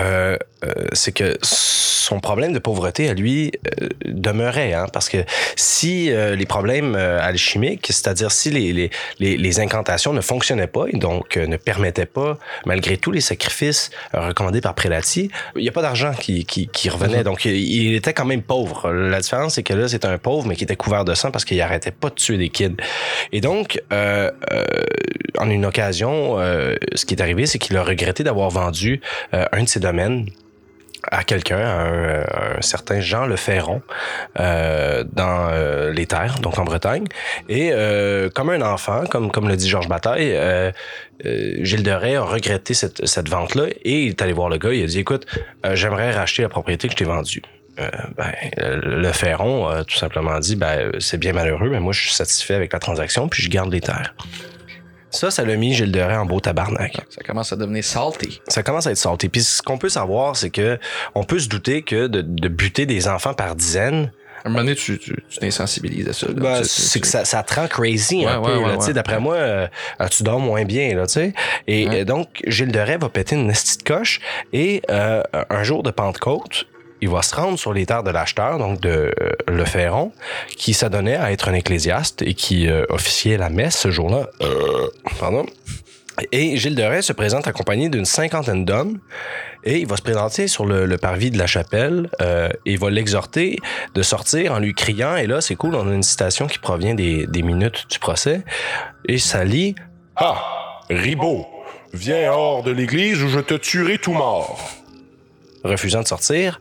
[0.00, 5.18] euh, euh, c'est que son problème de pauvreté à lui euh, demeurait, hein, parce que
[5.54, 8.90] si euh, les problèmes euh, alchimiques, c'est-à-dire si les, les,
[9.20, 13.90] les, les incantations ne fonctionnaient pas et donc ne permettaient pas, malgré tous les sacrifices
[14.12, 17.94] recommandés par Prelati, il n'y a pas d'argent qui, qui, qui revenait, donc il, il
[17.94, 18.90] était quand même pauvre.
[18.90, 21.44] La différence, c'est que là, c'est un pauvre, mais qui était couvert de sang parce
[21.44, 22.76] qu'il arrêtait pas de tuer des kids.
[23.32, 24.64] Et donc, euh, euh,
[25.38, 29.00] en une occasion, euh, ce qui est arrivé, c'est qu'il a regretté d'avoir vendu
[29.34, 30.26] euh, un de ses domaines
[31.10, 33.80] à quelqu'un, à un, certain Jean Le Ferron,
[34.38, 37.06] euh, dans euh, les terres, donc en Bretagne.
[37.48, 40.38] Et euh, comme un enfant, comme, comme le dit Georges Bataille,
[41.24, 44.72] Gilles de Rais a regretté cette, cette vente-là et il est allé voir le gars,
[44.72, 45.26] il a dit, écoute,
[45.72, 47.42] j'aimerais racheter la propriété que je t'ai vendue.
[47.78, 48.32] Euh, ben,
[48.82, 52.54] le Ferron a tout simplement dit, ben, c'est bien malheureux, mais moi, je suis satisfait
[52.54, 54.14] avec la transaction, puis je garde les terres.
[55.10, 58.40] Ça, ça l'a mis Gilles de Rais en beau tabarnak Ça commence à devenir salty.
[58.48, 59.28] ça commence à être salté.
[59.28, 60.78] Puis ce qu'on peut savoir, c'est que
[61.14, 64.12] on peut se douter que de, de buter des enfants par dizaines,
[64.44, 66.26] À un moment donné, tu tu- tu t'insensibilises à ça.
[66.32, 68.48] ben, c'est que ça, ça te rend crazy un peu.
[68.48, 68.92] ouais, là, ouais, tu sais, ouais.
[68.94, 69.66] D'après moi, euh,
[70.10, 70.94] tu dors moins bien.
[70.96, 71.34] Là, tu sais.
[71.66, 74.20] et euh, donc, Gilles de Rais va péter une petite coche
[74.54, 76.64] et euh, un jour de Pentecôte,
[77.00, 80.12] il va se rendre sur les terres de l'acheteur, donc de euh, Le Ferron,
[80.56, 84.28] qui s'adonnait à être un ecclésiaste et qui euh, officiait la messe ce jour-là.
[84.42, 84.88] Euh,
[85.18, 85.46] pardon.
[86.32, 88.98] Et Gilles de Rais se présente accompagné d'une cinquantaine d'hommes
[89.64, 92.90] et il va se présenter sur le, parvis de la chapelle euh, et il va
[92.90, 93.58] l'exhorter
[93.94, 96.94] de sortir en lui criant, et là c'est cool, on a une citation qui provient
[96.94, 98.42] des, des minutes du procès,
[99.06, 99.74] et ça lit
[100.16, 101.46] Ah, Ribaud,
[101.92, 104.79] viens hors de l'église ou je te tuerai tout mort.
[105.64, 106.60] Refusant de sortir,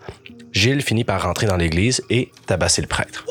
[0.52, 3.26] Gilles finit par rentrer dans l'église et tabasser le prêtre.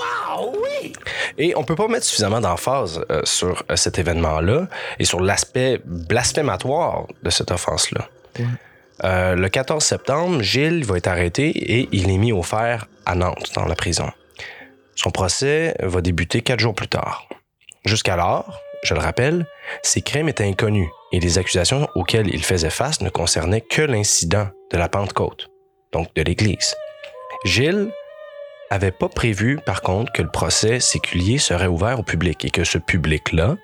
[1.37, 4.67] Et on peut pas mettre suffisamment d'emphase euh, sur euh, cet événement-là
[4.99, 8.09] et sur l'aspect blasphématoire de cette offense-là.
[9.05, 13.15] Euh, le 14 septembre, Gilles va être arrêté et il est mis au fer à
[13.15, 14.11] Nantes, dans la prison.
[14.97, 17.29] Son procès va débuter quatre jours plus tard.
[17.85, 19.45] Jusqu'alors, Je le rappelle,
[19.83, 24.49] ses crimes étaient inconnus et les accusations auxquelles il faisait face ne concernaient que l'incident
[24.71, 25.49] de la Pentecôte,
[25.93, 26.75] donc de l'Église.
[27.45, 27.91] Gilles
[28.71, 32.65] avait pas prévu, par contre, que le procès séculier serait ouvert au public et que
[32.65, 33.57] ce public-là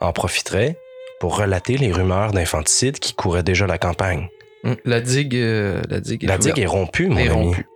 [0.00, 0.76] en profiterait
[1.20, 4.28] pour relater les rumeurs d'infanticide qui couraient déjà la campagne.
[4.64, 6.58] Hum, La digue, euh, la digue est La digue ouverte.
[6.58, 7.32] est rompue, mon Est ami.
[7.46, 7.66] rompue.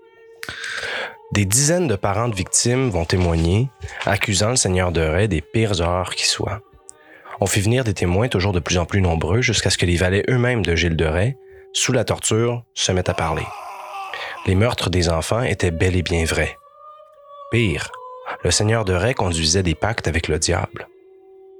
[1.33, 3.69] Des dizaines de parents de victimes vont témoigner,
[4.05, 6.61] accusant le seigneur de Ray des pires horreurs qui soient.
[7.41, 9.97] On fit venir des témoins toujours de plus en plus nombreux jusqu'à ce que les
[9.97, 11.37] valets eux-mêmes de Gilles de Rais,
[11.73, 13.43] sous la torture, se mettent à parler.
[14.45, 16.59] Les meurtres des enfants étaient bel et bien vrais.
[17.53, 17.93] Pire,
[18.43, 20.89] le seigneur de Ray conduisait des pactes avec le diable.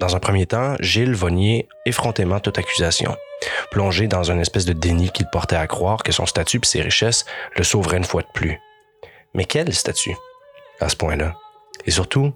[0.01, 3.17] Dans un premier temps, Gilles va nier effrontément toute accusation,
[3.71, 6.83] plongé dans une espèce de déni qu'il portait à croire que son statut et ses
[6.83, 7.25] richesses
[7.57, 8.59] le sauveraient une fois de plus.
[9.35, 10.17] Mais quel statut
[10.81, 11.37] à ce point-là?
[11.87, 12.33] Et surtout,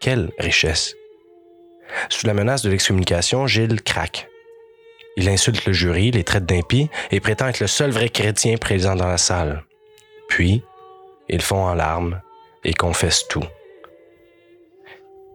[0.00, 0.96] quelle richesse?
[2.08, 4.28] Sous la menace de l'excommunication, Gilles craque.
[5.16, 8.96] Il insulte le jury, les traite d'impies et prétend être le seul vrai chrétien présent
[8.96, 9.64] dans la salle.
[10.28, 10.62] Puis,
[11.28, 12.20] il fond en larmes
[12.64, 13.44] et confesse tout.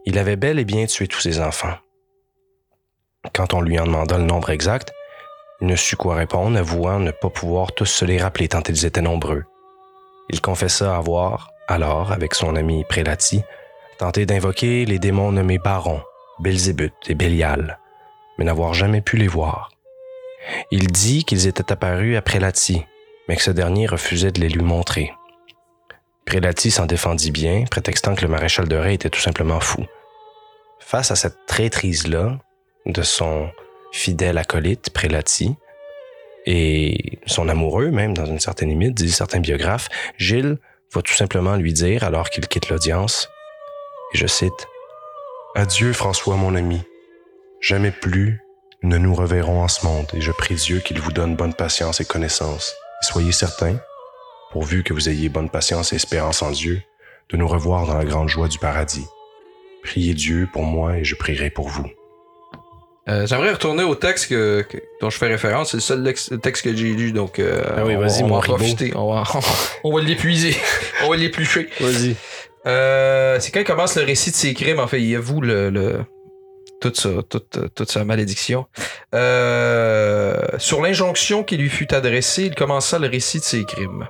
[0.05, 1.75] Il avait bel et bien tué tous ses enfants.
[3.33, 4.93] Quand on lui en demanda le nombre exact,
[5.61, 8.85] il ne sut quoi répondre, avouant ne pas pouvoir tous se les rappeler tant ils
[8.85, 9.43] étaient nombreux.
[10.29, 13.43] Il confessa avoir, alors, avec son ami Prélati,
[13.97, 16.01] tenté d'invoquer les démons nommés Baron,
[16.39, 17.79] Belzébuth et Bélial,
[18.37, 19.71] mais n'avoir jamais pu les voir.
[20.71, 22.85] Il dit qu'ils étaient apparus à Prélati,
[23.29, 25.13] mais que ce dernier refusait de les lui montrer.
[26.25, 29.85] Prélati s'en défendit bien, prétextant que le maréchal de Ray était tout simplement fou.
[30.79, 32.39] Face à cette traîtrise-là
[32.87, 33.49] de son
[33.91, 35.55] fidèle acolyte Prélati,
[36.47, 40.57] et son amoureux, même dans une certaine limite, disent certains biographes, Gilles
[40.91, 43.29] va tout simplement lui dire, alors qu'il quitte l'audience,
[44.15, 44.67] et je cite,
[45.53, 46.81] Adieu François mon ami,
[47.61, 48.41] jamais plus
[48.81, 52.01] ne nous reverrons en ce monde, et je prie Dieu qu'il vous donne bonne patience
[52.01, 53.77] et connaissance, soyez certains,
[54.51, 56.81] pourvu que vous ayez bonne patience et espérance en Dieu,
[57.31, 59.05] de nous revoir dans la grande joie du paradis.
[59.83, 61.85] Priez Dieu pour moi et je prierai pour vous.
[63.07, 65.71] Euh, J'aimerais retourner au texte que, que- dont je fais référence.
[65.71, 68.23] C'est le seul lex- texte que j'ai lu, donc euh, Ah oui, on, va- vas-y,
[68.23, 68.91] on mon va en profiter.
[68.95, 69.23] On va,
[69.83, 70.55] on va l'épuiser.
[71.03, 71.69] on va l'éplucher.
[71.79, 72.15] Vas-y.
[72.67, 75.69] Euh, c'est quand il commence le récit de ses crimes, en fait, il avoue le,
[75.69, 76.03] le-
[76.79, 78.65] toute, sa, toute, toute sa malédiction.
[79.13, 84.07] Euh, sur l'injonction qui lui fut adressée, il commença le récit de ses crimes.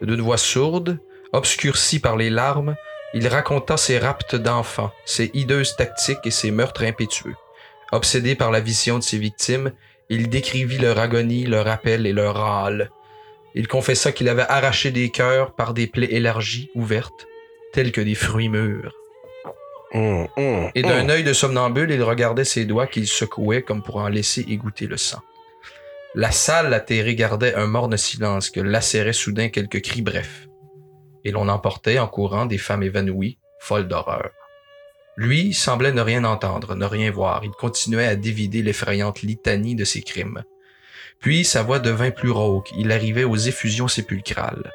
[0.00, 0.98] D'une voix sourde,
[1.32, 2.76] obscurcie par les larmes,
[3.14, 7.34] il raconta ses raptes d'enfants, ses hideuses tactiques et ses meurtres impétueux.
[7.90, 9.72] Obsédé par la vision de ses victimes,
[10.10, 12.90] il décrivit leur agonie, leur appel et leur râle.
[13.54, 17.26] Il confessa qu'il avait arraché des cœurs par des plaies élargies, ouvertes,
[17.72, 18.94] tels que des fruits mûrs.
[19.94, 21.10] Hum, hum, Et d'un hum.
[21.10, 24.96] œil de somnambule, il regardait ses doigts qu'il secouait comme pour en laisser égoutter le
[24.96, 25.20] sang.
[26.14, 30.48] La salle atterrée gardait un morne silence que lacérait soudain quelques cris brefs.
[31.24, 34.30] Et l'on emportait en courant des femmes évanouies, folles d'horreur.
[35.16, 37.44] Lui semblait ne rien entendre, ne rien voir.
[37.44, 40.44] Il continuait à dévider l'effrayante litanie de ses crimes.
[41.20, 42.70] Puis sa voix devint plus rauque.
[42.78, 44.70] Il arrivait aux effusions sépulcrales.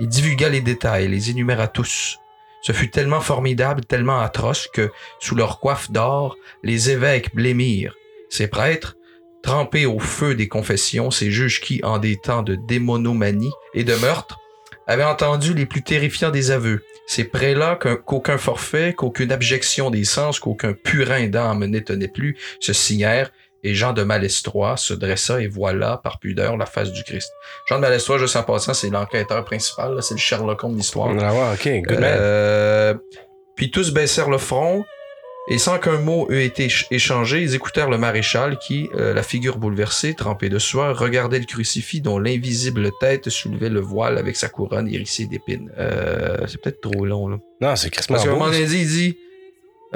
[0.00, 2.18] Il divulgua les détails, les énuméra tous.
[2.62, 4.90] Ce fut tellement formidable, tellement atroce que,
[5.20, 7.94] sous leur coiffe d'or, les évêques blêmirent.
[8.28, 8.96] Ces prêtres,
[9.42, 13.94] trempés au feu des confessions, ces juges qui, en des temps de démonomanie et de
[13.94, 14.38] meurtre,
[14.86, 16.82] avaient entendu les plus terrifiants des aveux.
[17.06, 23.30] Ces prélats qu'aucun forfait, qu'aucune abjection des sens, qu'aucun purin d'âme n'étonnait plus, se signèrent,
[23.64, 27.30] et Jean de Malestroit se dressa et voilà, par pudeur, la face du Christ.
[27.68, 31.10] Jean de Malestroit, juste en passant, c'est l'enquêteur principal, c'est le Sherlock Holmes de l'histoire.
[31.20, 32.14] Ah ouais, ok, good man.
[32.16, 32.94] Euh,
[33.56, 34.84] puis tous baissèrent le front,
[35.50, 39.22] et sans qu'un mot eût été éch- échangé, ils écoutèrent le maréchal qui, euh, la
[39.22, 44.36] figure bouleversée, trempée de sueur, regardait le crucifix dont l'invisible tête soulevait le voile avec
[44.36, 45.72] sa couronne hérissée d'épines.
[45.78, 47.38] Euh, c'est peut-être trop long, là.
[47.60, 49.16] Non, c'est Christmas Parce qu'à un moment donné, il dit...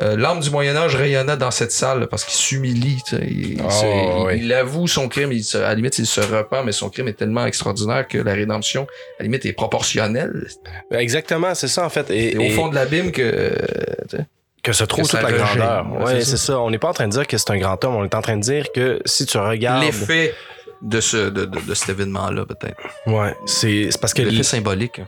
[0.01, 3.03] euh, L'âme du Moyen-Âge rayonna dans cette salle parce qu'il s'humilie.
[3.13, 5.33] Il, Ah, il- avoue son crime.
[5.33, 8.17] Il se- à la limite, il se repent, mais son crime est tellement extraordinaire que
[8.19, 8.87] la rédemption, à
[9.21, 10.47] la limite, est proportionnelle.
[10.93, 12.11] Exactement, c'est ça en fait.
[12.11, 13.23] Et, Et au et fond de l'abîme que...
[13.23, 14.19] euh,
[14.63, 15.87] que se trouve que toute la grandeur.
[16.03, 16.59] Ouais, c'est ça.
[16.61, 17.97] On n'est pas en train de dire que c'est un grand homme.
[17.97, 19.83] On est en train de dire que si tu regardes.
[19.83, 20.35] l'effet
[20.83, 22.77] de ce de, de, de cet événement-là, peut-être.
[23.07, 25.01] Ouais, c'est c'est parce que L'effet symbolique.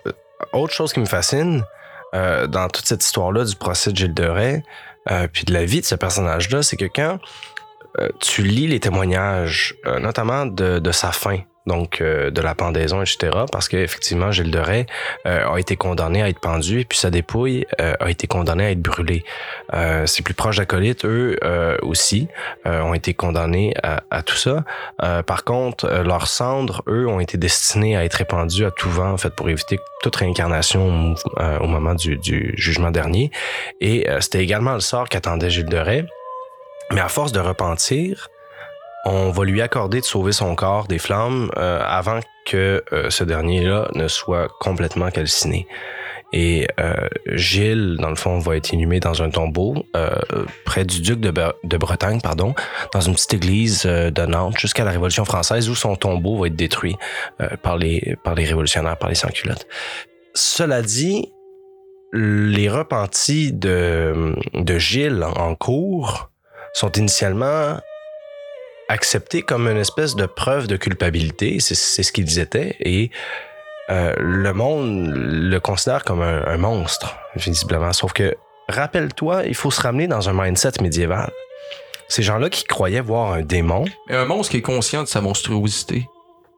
[0.52, 1.64] autre chose qui me fascine
[2.14, 4.22] euh, dans toute cette histoire-là du procès de Gilles de
[5.10, 7.18] euh, puis de la vie de ce personnage-là, c'est que quand
[7.98, 13.30] euh, tu lis les témoignages, notamment de sa fin, donc euh, de la pendaison, etc.
[13.50, 14.86] Parce qu'effectivement, Gilles de Rais
[15.26, 18.70] euh, a été condamné à être pendu puis sa dépouille euh, a été condamnée à
[18.70, 19.24] être brûlée.
[19.72, 21.36] Euh, ses plus proches acolytes, eux
[21.82, 22.28] aussi,
[22.64, 24.64] ont été condamnés à, tout ça.
[24.98, 29.16] Par contre, leurs cendres, eux, ont été destinées à être répandues à tout vent, en
[29.16, 33.30] fait, pour éviter toute réincarnation au, au moment du, du jugement dernier.
[33.80, 36.06] Et c'était également le sort qu'attendait Gilles de Rais.
[36.92, 38.28] Mais à force de repentir,
[39.04, 43.24] on va lui accorder de sauver son corps des flammes euh, avant que euh, ce
[43.24, 45.66] dernier-là ne soit complètement calciné.
[46.32, 46.94] Et euh,
[47.26, 49.86] Gilles, dans le fond, va être inhumé dans un tombeau
[50.64, 51.32] près du duc de,
[51.62, 52.54] de Bretagne, pardon,
[52.92, 56.56] dans une petite église de Nantes jusqu'à la Révolution française où son tombeau va être
[56.56, 56.96] détruit
[57.62, 59.68] par, les, par les révolutionnaires, par les sans-culottes.
[60.34, 61.30] Cela dit,
[62.12, 66.30] les repentis de, de Gilles en cours
[66.72, 67.78] sont initialement
[68.94, 71.58] acceptés comme une espèce de preuve de culpabilité.
[71.60, 72.76] C'est ce qu'ils étaient.
[72.80, 73.10] Et
[73.90, 77.92] euh, le monde le considère comme un, monstre, visiblement.
[77.92, 78.36] Sauf que,
[78.68, 81.30] rappelle-toi, il faut se ramener dans un mindset médiéval.
[82.08, 86.06] Ces gens-là qui croyaient voir un démon, un monstre qui est conscient de sa monstruosité.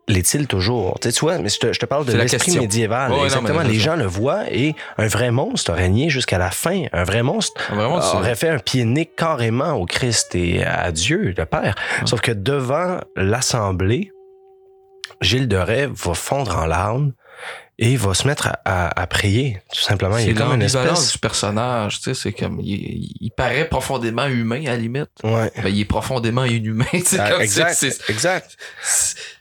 [0.09, 0.99] L'est-il toujours?
[1.01, 3.11] Tu sais, tu vois, mais je te, je te parle de l'esprit médiéval.
[3.11, 3.63] Non, Exactement.
[3.63, 6.85] les gens le voient et un vrai monstre a régné jusqu'à la fin.
[6.93, 11.35] Un vrai monstre Vraiment, aurait fait un pied nez carrément au Christ et à Dieu,
[11.37, 11.75] le Père.
[12.05, 14.13] Sauf que devant l'assemblée,
[15.21, 17.13] Gilles de Rais va fondre en larmes
[17.79, 20.17] et va se mettre à, à- à prier, tout simplement.
[20.17, 21.13] Il est comme une espèce...
[21.13, 25.11] du personnage, tu sais, c'est comme, il, il paraît profondément humain à la limite.
[25.23, 25.53] Ouais.
[25.63, 28.57] Ben, il est profondément inhumain, c'est Ah, comme exact, c'est- c'est- exact.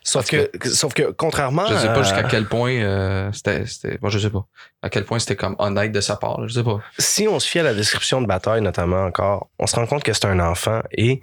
[0.03, 3.97] Sauf que, sauf que contrairement Je sais pas à- jusqu'à quel point euh, c'était, c'était,
[4.01, 4.45] moi je sais pas,
[4.81, 6.79] à quel point c'était comme honnête de sa part, là, je sais pas.
[6.99, 10.03] si on se fie à la description de bataille, notamment encore, on se rend compte
[10.03, 11.21] que c'est un enfant et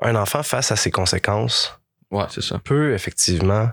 [0.00, 1.78] un enfant face à ses conséquences
[2.10, 2.58] Ouais, c'est ça.
[2.62, 3.68] peut effectivement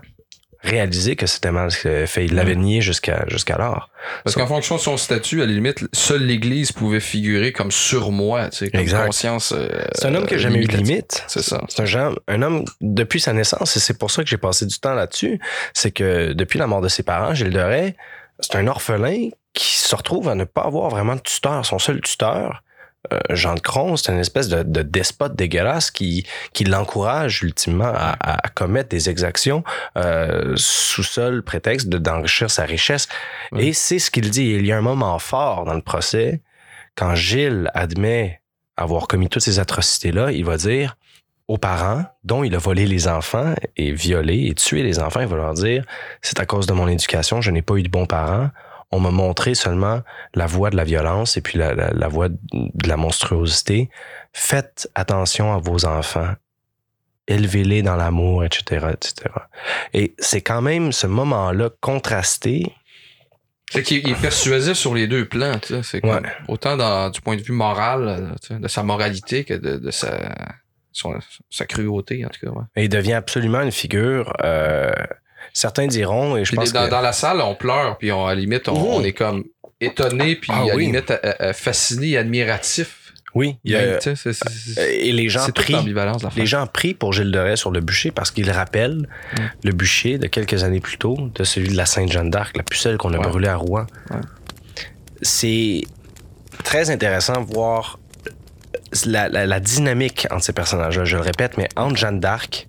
[0.62, 2.06] réaliser que c'était mal fait.
[2.24, 3.88] Il l'avait nié jusqu'à jusqu'alors.
[4.24, 8.48] Parce qu'en fonction de son statut, à la limite, seule l'Église pouvait figurer comme surmoi,
[8.50, 9.06] tu sais, comme Exact.
[9.06, 9.52] conscience.
[9.56, 11.24] euh, C'est un homme qui n'a jamais eu de limite.
[11.28, 11.62] C'est ça.
[11.68, 14.66] C'est un, genre- un homme depuis sa naissance, et c'est pour ça que j'ai passé
[14.66, 15.40] du temps là-dessus.
[15.74, 17.96] C'est que depuis la mort de ses parents, Gilles Rais,
[18.40, 21.64] c'est un orphelin qui se retrouve à ne pas avoir vraiment de tuteur.
[21.66, 22.69] Son seul tuteur, euh,
[23.30, 28.36] Jean de Cron, c'est une espèce de, de despote dégueulasse qui, qui l'encourage ultimement à,
[28.54, 29.64] commettre des exactions
[29.96, 33.08] euh, sous seul prétexte de- d'enrichir sa richesse.
[33.52, 33.66] Ouais.
[33.66, 34.50] Et c'est ce qu'il dit.
[34.50, 36.42] Il y a un moment fort dans le procès
[36.94, 38.42] quand Gilles admet
[38.76, 40.96] avoir commis toutes ces atrocités-là, il va dire
[41.48, 45.26] aux parents dont il a volé les enfants et violé et tué les enfants, il
[45.26, 45.84] va leur dire
[46.22, 48.50] c'est à cause de mon éducation, je n'ai pas eu de bons parents.
[48.92, 50.02] On m'a montré seulement
[50.34, 53.88] la voie de la violence et puis la, la, la voie de la monstruosité.
[54.32, 56.34] Faites attention à vos enfants.
[57.28, 59.14] Élevez-les dans l'amour, etc., etc.
[59.94, 62.74] Et c'est quand même ce moment-là contrasté.
[63.70, 65.82] C'est qu'il il est persuasif sur les deux plans, tu sais.
[65.84, 66.22] C'est comme- Ouais.
[66.48, 69.76] autant dans, du point de vue moral, euh, tu sais, de sa moralité que de,
[69.76, 70.34] de sa,
[70.90, 71.20] son-
[71.50, 72.50] sa cruauté, en tout cas.
[72.52, 72.64] Ouais.
[72.74, 74.32] Et il devient absolument une figure.
[74.42, 74.90] euh,
[75.52, 76.90] certains diront, et je Puis pense dans, que...
[76.90, 79.44] dans la salle, on pleure, puis on, à la limite, on, on est comme
[79.80, 80.86] étonné, puis Ah à la oui.
[80.86, 82.96] limite euh, euh, fasciné, admiratif.
[83.32, 84.32] Oui, il y a- c'est-
[84.92, 85.76] et les gens prient.
[86.36, 89.40] Les gens prient pour Gilles de Rais sur le bûcher parce qu'il rappelle Mm.
[89.62, 92.96] le bûcher de quelques années plus tôt, de celui de la Sainte-Jeanne d'Arc, la pucelle
[92.98, 93.28] qu'on a Ouais.
[93.28, 93.86] brûlée à Rouen.
[94.10, 94.16] Ouais.
[95.22, 95.82] C'est
[96.64, 98.00] très intéressant de voir
[99.06, 101.04] la, la- la dynamique entre ces personnages-là.
[101.04, 102.66] Je le répète, mais entre Jeanne d'Arc,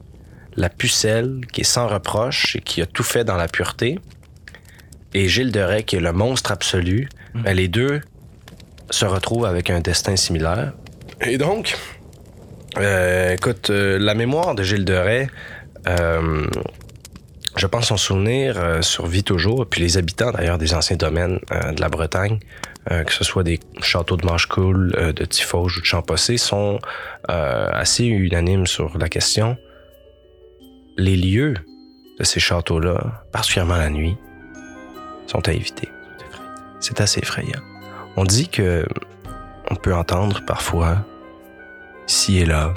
[0.56, 3.99] la pucelle qui est sans reproche et qui a tout fait dans la pureté,
[5.14, 7.41] et Gilles de Rais qui est le monstre absolu, Mm.
[7.43, 8.02] ben, les deux
[8.89, 10.74] se retrouvent avec un destin similaire.
[11.22, 11.78] Et donc,
[12.78, 15.30] euh, écoute, euh, la mémoire de Gilles de Rais,
[15.88, 16.45] euh,
[17.56, 19.66] je pense son souvenir euh, survit toujours.
[19.66, 22.39] Puis les habitants, d'ailleurs, des anciens domaines euh, de la Bretagne,
[22.91, 26.80] euh, que ce soit des châteaux de Manchecoul, euh, de Tifauge ou de Champossé, sont
[27.30, 29.58] euh, assez unanimes sur la question.
[30.98, 31.56] Les lieux
[32.20, 34.18] de ces châteaux-là, particulièrement la nuit,
[35.28, 35.88] sont à éviter.
[36.80, 37.62] C'est assez effrayant.
[38.18, 38.86] On dit que
[39.70, 40.98] on peut entendre parfois,
[42.08, 42.74] ici et là,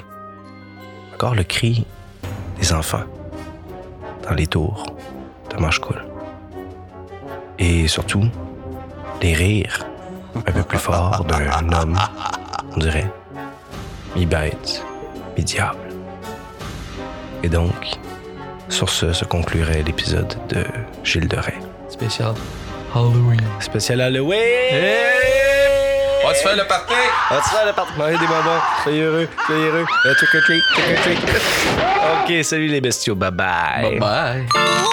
[1.13, 1.85] encore le cri
[2.59, 3.03] des enfants
[4.23, 4.85] dans les tours
[5.53, 6.01] de Manchecoul.
[7.59, 8.25] Et surtout,
[9.21, 9.85] les rires
[10.35, 11.97] un peu plus forts d'un homme,
[12.73, 13.11] on dirait,
[14.15, 14.83] mi-bête,
[15.37, 15.79] mi-diable.
[17.43, 17.99] Et donc,
[18.69, 20.63] sur ce se conclurait l'épisode de
[21.03, 21.59] Gilles de Rais.
[21.89, 22.33] Spécial
[22.93, 23.41] Halloween.
[23.59, 24.39] Spécial Halloween!
[26.23, 26.93] On va se faire le party!
[27.29, 27.91] On va se faire le party.
[27.97, 28.61] Manger des bonbons.
[28.83, 29.27] Soyez heureux.
[29.45, 29.85] Soyez heureux.
[30.17, 30.63] Trick or treat.
[30.73, 32.39] Trick or treat.
[32.39, 33.15] OK, salut les bestiaux.
[33.15, 33.99] Bye bye.
[33.99, 34.85] Bye bye.